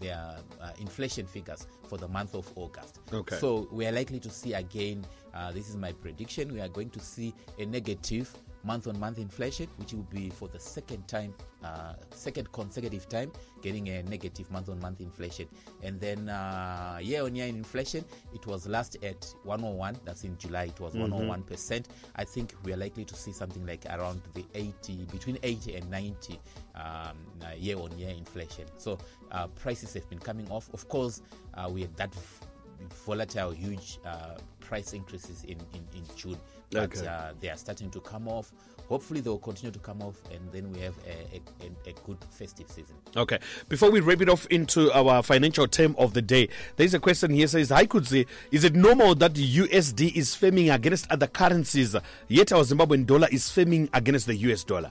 their 0.00 0.36
uh, 0.60 0.70
inflation 0.80 1.26
figures 1.26 1.66
for 1.88 1.98
the 1.98 2.08
month 2.08 2.34
of 2.34 2.50
August. 2.56 3.00
Okay. 3.12 3.36
So 3.36 3.68
we 3.72 3.86
are 3.86 3.92
likely 3.92 4.20
to 4.20 4.30
see 4.30 4.54
again. 4.54 5.04
Uh, 5.34 5.52
this 5.52 5.68
is 5.68 5.76
my 5.76 5.92
prediction. 5.92 6.52
We 6.52 6.60
are 6.60 6.68
going 6.68 6.90
to 6.90 7.00
see 7.00 7.34
a 7.58 7.66
negative 7.66 8.32
month-on-month 8.64 9.18
inflation, 9.18 9.68
which 9.76 9.92
will 9.92 10.06
be 10.10 10.30
for 10.30 10.48
the 10.48 10.58
second 10.58 11.06
time, 11.08 11.34
uh, 11.64 11.94
second 12.10 12.50
consecutive 12.52 13.08
time, 13.08 13.32
getting 13.62 13.88
a 13.88 14.02
negative 14.04 14.50
month-on-month 14.50 15.00
inflation. 15.00 15.46
And 15.82 16.00
then 16.00 16.28
uh, 16.28 16.98
year-on-year 17.00 17.46
inflation, 17.46 18.04
it 18.34 18.46
was 18.46 18.66
last 18.66 18.96
at 19.02 19.32
101. 19.44 19.98
That's 20.04 20.24
in 20.24 20.36
July. 20.38 20.64
It 20.64 20.80
was 20.80 20.94
101 20.94 21.42
percent. 21.42 21.88
I 22.16 22.24
think 22.24 22.54
we 22.64 22.72
are 22.72 22.76
likely 22.76 23.04
to 23.04 23.14
see 23.14 23.32
something 23.32 23.64
like 23.66 23.84
around 23.86 24.22
the 24.34 24.44
80, 24.54 25.06
between 25.10 25.38
80 25.42 25.76
and 25.76 25.90
90 25.90 26.40
um, 26.74 26.82
uh, 26.82 27.54
year-on-year 27.56 28.10
inflation. 28.10 28.64
So 28.76 28.98
uh, 29.30 29.46
prices 29.48 29.94
have 29.94 30.08
been 30.08 30.18
coming 30.18 30.48
off. 30.50 30.72
Of 30.72 30.88
course, 30.88 31.22
uh, 31.54 31.68
we 31.70 31.82
had 31.82 31.96
that 31.96 32.14
volatile, 33.04 33.50
huge 33.50 33.98
uh, 34.04 34.36
price 34.60 34.92
increases 34.92 35.44
in, 35.44 35.58
in, 35.72 35.86
in 35.96 36.04
June. 36.16 36.38
But 36.70 36.96
Okay. 36.96 37.06
uh, 37.06 37.32
they 37.40 37.48
are 37.48 37.56
starting 37.56 37.90
to 37.90 38.00
come 38.00 38.28
off. 38.28 38.52
Hopefully, 38.88 39.20
they 39.20 39.28
will 39.28 39.38
continue 39.38 39.70
to 39.70 39.78
come 39.78 40.00
off, 40.00 40.16
and 40.32 40.40
then 40.50 40.72
we 40.72 40.80
have 40.80 40.94
a, 41.06 41.36
a, 41.36 41.90
a, 41.90 41.92
good 42.06 42.16
festive 42.30 42.70
season. 42.70 42.96
Okay. 43.16 43.38
Before 43.68 43.90
we 43.90 44.00
wrap 44.00 44.22
it 44.22 44.30
off 44.30 44.46
into 44.46 44.90
our 44.92 45.22
financial 45.22 45.68
term 45.68 45.94
of 45.98 46.14
the 46.14 46.22
day, 46.22 46.48
there's 46.76 46.94
a 46.94 46.98
question 46.98 47.30
here 47.30 47.46
says, 47.46 47.68
Hi 47.68 47.84
Kudzie, 47.84 48.26
is 48.50 48.64
it 48.64 48.74
normal 48.74 49.14
that 49.16 49.34
the 49.34 49.56
USD 49.58 50.16
is 50.16 50.34
firming 50.34 50.74
against 50.74 51.10
other 51.10 51.26
currencies, 51.26 51.94
yet 52.28 52.50
our 52.52 52.62
Zimbabwean 52.62 53.04
dollar 53.04 53.28
is 53.30 53.44
firming 53.44 53.90
against 53.92 54.26
the 54.26 54.34
US 54.36 54.64
dollar? 54.64 54.90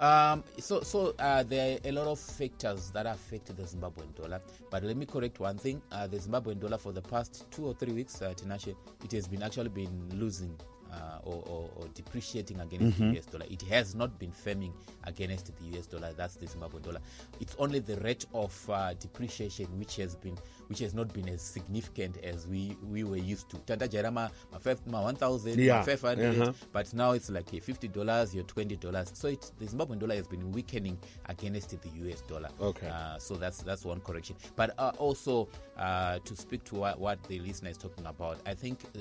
Um, 0.00 0.42
so, 0.58 0.80
so 0.80 1.14
uh, 1.18 1.42
there 1.42 1.76
are 1.76 1.88
a 1.88 1.92
lot 1.92 2.06
of 2.06 2.18
factors 2.18 2.90
that 2.92 3.04
affect 3.06 3.54
the 3.54 3.62
Zimbabwean 3.62 4.12
dollar. 4.16 4.40
But 4.70 4.82
let 4.82 4.96
me 4.96 5.04
correct 5.06 5.38
one 5.38 5.58
thing: 5.58 5.82
uh, 5.92 6.06
the 6.06 6.16
Zimbabwean 6.16 6.58
dollar 6.58 6.78
for 6.78 6.90
the 6.90 7.02
past 7.02 7.44
two 7.50 7.66
or 7.66 7.74
three 7.74 7.92
weeks, 7.92 8.22
uh, 8.22 8.32
Tinashe, 8.34 8.74
it 9.04 9.12
has 9.12 9.28
been 9.28 9.42
actually 9.42 9.68
been 9.68 10.08
losing. 10.14 10.56
Uh, 10.92 11.18
or, 11.22 11.42
or, 11.46 11.70
or 11.76 11.88
depreciating 11.94 12.58
against 12.60 12.98
the 12.98 13.16
US 13.16 13.26
dollar. 13.26 13.46
It 13.48 13.62
has 13.62 13.94
not 13.94 14.18
been 14.18 14.32
firming 14.32 14.72
against 15.04 15.46
the 15.56 15.78
US 15.78 15.86
dollar. 15.86 16.12
That's 16.16 16.34
the 16.34 16.46
Zimbabwean 16.46 16.82
dollar. 16.82 17.00
It's 17.38 17.54
only 17.60 17.78
the 17.78 17.96
rate 17.98 18.26
of 18.34 18.68
uh, 18.68 18.94
depreciation 18.94 19.66
which 19.78 19.94
has 19.96 20.16
been 20.16 20.36
which 20.70 20.78
has 20.78 20.94
not 20.94 21.12
been 21.12 21.28
as 21.28 21.42
significant 21.42 22.16
as 22.22 22.46
we 22.46 22.76
we 22.90 23.02
were 23.02 23.16
used 23.16 23.50
to. 23.50 23.58
Tanda 23.66 23.88
Jarama, 23.88 24.30
my 24.52 24.58
five- 24.58 24.86
my 24.86 25.00
one 25.02 25.16
thousand, 25.16 25.58
Yeah, 25.58 25.78
my 25.78 25.82
five 25.82 26.00
hundred, 26.00 26.40
uh-huh. 26.40 26.52
but 26.72 26.94
now 26.94 27.10
it's 27.10 27.28
like 27.28 27.50
fifty 27.60 27.88
dollars, 27.88 28.32
your 28.32 28.44
twenty 28.44 28.76
dollars. 28.76 29.10
So 29.12 29.28
it, 29.28 29.50
the 29.58 29.66
Zimbabwean 29.66 29.98
dollar 29.98 30.14
has 30.14 30.28
been 30.28 30.50
weakening 30.52 30.96
against 31.26 31.70
the 31.70 31.88
US 32.06 32.20
dollar. 32.22 32.50
Okay. 32.60 32.86
Uh, 32.88 33.18
so 33.18 33.34
that's 33.34 33.62
that's 33.62 33.84
one 33.84 34.00
correction. 34.00 34.36
But 34.54 34.74
uh, 34.78 34.92
also 34.98 35.48
uh, 35.76 36.20
to 36.20 36.36
speak 36.36 36.62
to 36.64 36.76
what, 36.76 37.00
what 37.00 37.20
the 37.24 37.40
listener 37.40 37.70
is 37.70 37.76
talking 37.76 38.06
about, 38.06 38.38
I 38.46 38.54
think 38.54 38.78
uh, 38.94 39.00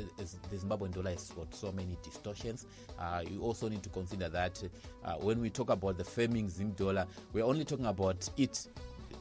the 0.49 0.57
Zimbabwean 0.57 0.91
dollar 0.91 1.11
has 1.11 1.29
got 1.29 1.53
so 1.53 1.71
many 1.71 1.97
distortions. 2.03 2.65
Uh, 2.97 3.21
you 3.29 3.41
also 3.41 3.69
need 3.69 3.83
to 3.83 3.89
consider 3.89 4.27
that 4.29 4.61
uh, 5.05 5.13
when 5.17 5.39
we 5.39 5.51
talk 5.51 5.69
about 5.69 5.99
the 5.99 6.03
firming 6.03 6.49
Zim 6.49 6.71
dollar, 6.71 7.05
we're 7.31 7.45
only 7.45 7.63
talking 7.63 7.85
about 7.85 8.27
it 8.37 8.67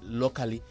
locally 0.03 0.63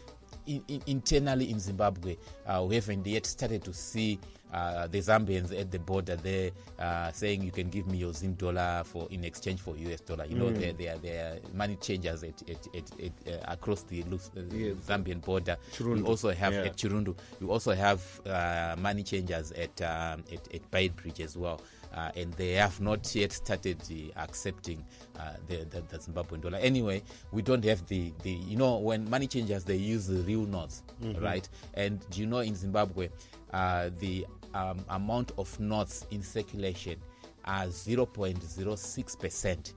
in, 0.48 0.64
in, 0.68 0.82
internally 0.86 1.50
in 1.50 1.60
Zimbabwe, 1.60 2.16
uh, 2.46 2.64
we 2.68 2.74
haven't 2.76 3.06
yet 3.06 3.26
started 3.26 3.62
to 3.64 3.72
see 3.74 4.18
uh, 4.52 4.86
the 4.86 4.98
Zambians 4.98 5.52
at 5.58 5.70
the 5.70 5.78
border 5.78 6.16
there 6.16 6.50
uh, 6.78 7.12
saying 7.12 7.42
you 7.42 7.50
can 7.50 7.68
give 7.68 7.86
me 7.86 7.98
your 7.98 8.14
Zim 8.14 8.32
dollar 8.32 8.82
for 8.84 9.06
in 9.10 9.22
exchange 9.24 9.60
for 9.60 9.76
US 9.76 10.00
dollar. 10.00 10.24
You 10.24 10.36
know, 10.36 10.50
there 10.50 10.72
there 10.72 10.96
there 10.98 11.34
are 11.34 11.38
money 11.54 11.76
changers 11.76 12.22
at, 12.24 12.42
at, 12.48 12.66
at, 12.74 12.90
at 12.98 13.12
uh, 13.34 13.52
across 13.52 13.82
the 13.82 14.02
Lus- 14.04 14.30
uh, 14.36 14.40
Zambian 14.40 15.20
border. 15.20 15.58
Chirundu. 15.72 15.96
We 15.96 16.02
also 16.02 16.30
have 16.30 16.54
Yeah. 16.54 16.62
at 16.64 16.76
Chirundu. 16.76 17.14
We 17.40 17.46
also 17.46 17.72
have 17.74 18.00
uh, 18.26 18.74
money 18.78 19.02
changers 19.02 19.52
at 19.52 19.80
um, 19.82 20.24
at, 20.32 20.54
at 20.54 20.70
Bridge 20.96 21.20
as 21.20 21.36
well. 21.36 21.60
Uh, 21.94 22.10
and 22.16 22.32
they 22.34 22.52
have 22.52 22.80
not 22.80 23.14
yet 23.14 23.32
started 23.32 23.78
uh, 23.90 24.20
accepting 24.20 24.84
uh, 25.18 25.32
the, 25.48 25.64
the, 25.70 25.80
the 25.88 25.98
Zimbabwean 25.98 26.40
dollar. 26.40 26.58
Anyway, 26.58 27.02
we 27.32 27.42
don't 27.42 27.64
have 27.64 27.86
the, 27.86 28.12
the 28.22 28.30
you 28.30 28.56
know 28.56 28.76
when 28.78 29.08
money 29.08 29.26
changers 29.26 29.64
they 29.64 29.76
use 29.76 30.06
the 30.06 30.20
real 30.22 30.44
notes, 30.46 30.82
right? 31.20 31.48
And 31.74 31.98
do 32.10 32.20
you 32.20 32.26
know 32.26 32.38
in 32.40 32.54
Zimbabwe, 32.54 33.08
uh, 33.52 33.90
the 33.98 34.26
um, 34.54 34.84
amount 34.90 35.32
of 35.38 35.58
notes 35.58 36.06
in 36.10 36.22
circulation 36.22 36.96
are 37.44 37.66
0.06 37.66 39.18
percent 39.18 39.74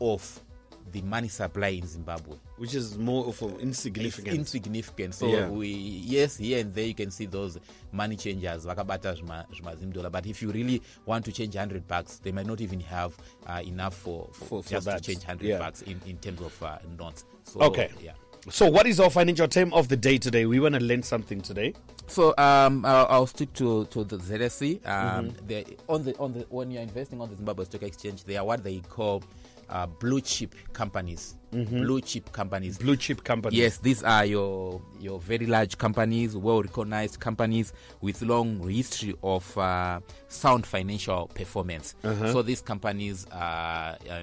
of 0.00 0.40
the 0.92 1.02
money 1.02 1.28
supply 1.28 1.68
in 1.68 1.86
Zimbabwe 1.86 2.36
Which 2.58 2.74
is 2.74 2.96
more 2.98 3.26
of 3.26 3.40
an 3.42 3.56
insignificant. 3.60 4.36
insignificant 4.36 5.14
so 5.14 5.26
Yeah. 5.28 5.48
we 5.48 5.68
yes 5.68 6.36
here 6.36 6.60
and 6.60 6.74
there 6.74 6.86
you 6.86 6.94
can 6.94 7.10
see 7.10 7.26
those 7.26 7.58
money 7.92 8.16
changers 8.16 8.64
vakabata 8.66 9.14
zvima- 9.16 9.46
zvimazim 9.52 9.92
dollar 9.92 10.10
but 10.10 10.26
if 10.26 10.42
you 10.42 10.50
really 10.52 10.82
want 11.06 11.24
to 11.24 11.32
change 11.32 11.54
100 11.56 11.86
bucks 11.88 12.18
they 12.18 12.32
might 12.32 12.46
not 12.46 12.60
even 12.60 12.80
have 12.80 13.16
uh, 13.46 13.60
enough 13.66 13.94
for, 13.94 14.28
for, 14.32 14.44
For- 14.44 14.62
for 14.62 14.70
just 14.70 14.86
that. 14.86 15.02
to 15.02 15.04
change 15.12 15.24
100 15.24 15.46
Yeah. 15.48 15.58
bucks 15.58 15.82
in, 15.82 16.00
in 16.06 16.16
terms 16.18 16.40
of 16.40 16.62
uh, 16.62 16.78
notes 16.98 17.24
so 17.44 17.60
Okay. 17.62 17.90
yeah 18.02 18.12
So, 18.50 18.68
what 18.70 18.86
is 18.86 19.00
our 19.00 19.08
financial 19.08 19.48
term 19.48 19.72
of 19.72 19.88
the 19.88 19.96
day 19.96 20.18
today? 20.18 20.44
We 20.44 20.60
want 20.60 20.74
to 20.74 20.80
learn 20.84 21.02
something 21.02 21.40
today. 21.40 21.72
So 22.08 22.34
um, 22.36 22.84
I'll, 22.84 23.06
I'll 23.08 23.26
stick 23.26 23.54
to, 23.54 23.86
to 23.86 24.04
the 24.04 24.18
ZSE. 24.18 24.84
Um, 24.86 25.30
Mm-hmm. 25.30 25.46
they 25.46 25.64
on 25.88 26.04
the 26.04 26.12
on 26.18 26.34
the 26.34 26.40
when 26.50 26.70
you're 26.70 26.82
investing 26.82 27.22
on 27.22 27.30
the 27.30 27.36
Zimbabwe 27.36 27.64
Stock 27.64 27.82
Exchange, 27.84 28.24
they 28.24 28.36
are 28.36 28.44
what 28.44 28.62
they 28.62 28.80
call 28.80 29.22
uh, 29.68 29.86
blue 29.86 30.20
chip 30.20 30.54
companies. 30.72 31.34
Blue 31.54 32.00
chip 32.00 32.32
companies. 32.32 32.76
Mm-hmm. 32.76 32.86
Blue 32.86 32.96
chip 32.96 33.24
company. 33.24 33.56
Yes, 33.56 33.78
these 33.78 34.02
are 34.02 34.24
your 34.24 34.82
your 35.00 35.20
very 35.20 35.46
large 35.46 35.78
companies, 35.78 36.36
well 36.36 36.62
recognized 36.62 37.20
companies 37.20 37.72
with 38.00 38.20
long 38.22 38.68
history 38.68 39.14
of 39.22 39.56
uh, 39.56 40.00
sound 40.28 40.66
financial 40.66 41.28
performance. 41.28 41.94
Uh-huh. 42.02 42.32
So 42.32 42.42
these 42.42 42.60
companies, 42.60 43.26
uh, 43.30 43.96
uh, 44.10 44.22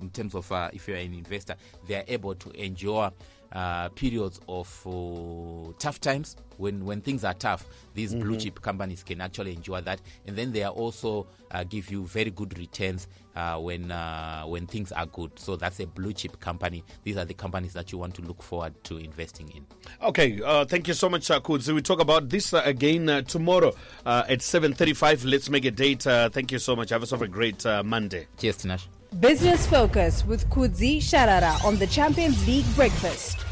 in 0.00 0.10
terms 0.10 0.34
of 0.34 0.50
uh, 0.50 0.70
if 0.72 0.88
you're 0.88 0.96
an 0.96 1.14
investor, 1.14 1.56
they 1.86 1.96
are 1.96 2.04
able 2.08 2.34
to 2.34 2.50
endure 2.64 3.12
uh, 3.52 3.88
periods 3.90 4.40
of 4.48 4.86
uh, 4.86 5.72
tough 5.78 6.00
times 6.00 6.36
when 6.56 6.84
when 6.84 7.00
things 7.00 7.24
are 7.24 7.34
tough. 7.34 7.66
These 7.94 8.14
blue 8.14 8.38
chip 8.38 8.62
companies 8.62 9.02
can 9.02 9.20
actually 9.20 9.52
enjoy 9.52 9.82
that, 9.82 10.00
and 10.26 10.36
then 10.36 10.52
they 10.52 10.62
are 10.62 10.72
also 10.72 11.26
uh, 11.50 11.64
give 11.64 11.90
you 11.90 12.06
very 12.06 12.30
good 12.30 12.58
returns 12.58 13.08
uh, 13.36 13.58
when 13.58 13.90
uh, 13.90 14.44
when 14.44 14.66
things 14.66 14.90
are 14.92 15.06
good. 15.06 15.38
So 15.38 15.56
that's 15.56 15.80
a 15.80 15.86
blue 15.86 16.14
chip 16.14 16.40
company. 16.40 16.71
These 17.04 17.16
are 17.16 17.24
the 17.24 17.34
companies 17.34 17.72
that 17.74 17.92
you 17.92 17.98
want 17.98 18.14
to 18.14 18.22
look 18.22 18.42
forward 18.42 18.72
to 18.84 18.98
investing 18.98 19.50
in. 19.50 19.66
Okay, 20.02 20.40
uh, 20.42 20.64
thank 20.64 20.88
you 20.88 20.94
so 20.94 21.08
much, 21.08 21.30
uh, 21.30 21.40
Kudzie. 21.40 21.74
We 21.74 21.82
talk 21.82 22.00
about 22.00 22.28
this 22.28 22.54
uh, 22.54 22.62
again 22.64 23.08
uh, 23.08 23.22
tomorrow 23.22 23.72
uh, 24.06 24.24
at 24.28 24.38
7.35. 24.38 25.24
Let's 25.30 25.50
make 25.50 25.64
a 25.64 25.70
date. 25.70 26.06
Uh, 26.06 26.28
thank 26.30 26.52
you 26.52 26.58
so 26.58 26.74
much. 26.76 26.90
Have 26.90 27.02
yourself 27.02 27.22
a 27.22 27.28
great 27.28 27.64
uh, 27.66 27.82
Monday. 27.82 28.26
Cheers, 28.38 28.58
Tinash. 28.58 28.86
Business 29.20 29.66
Focus 29.66 30.24
with 30.24 30.48
Kudzie 30.48 30.98
Sharara 30.98 31.62
on 31.64 31.76
the 31.76 31.86
Champions 31.86 32.46
League 32.46 32.64
Breakfast. 32.74 33.44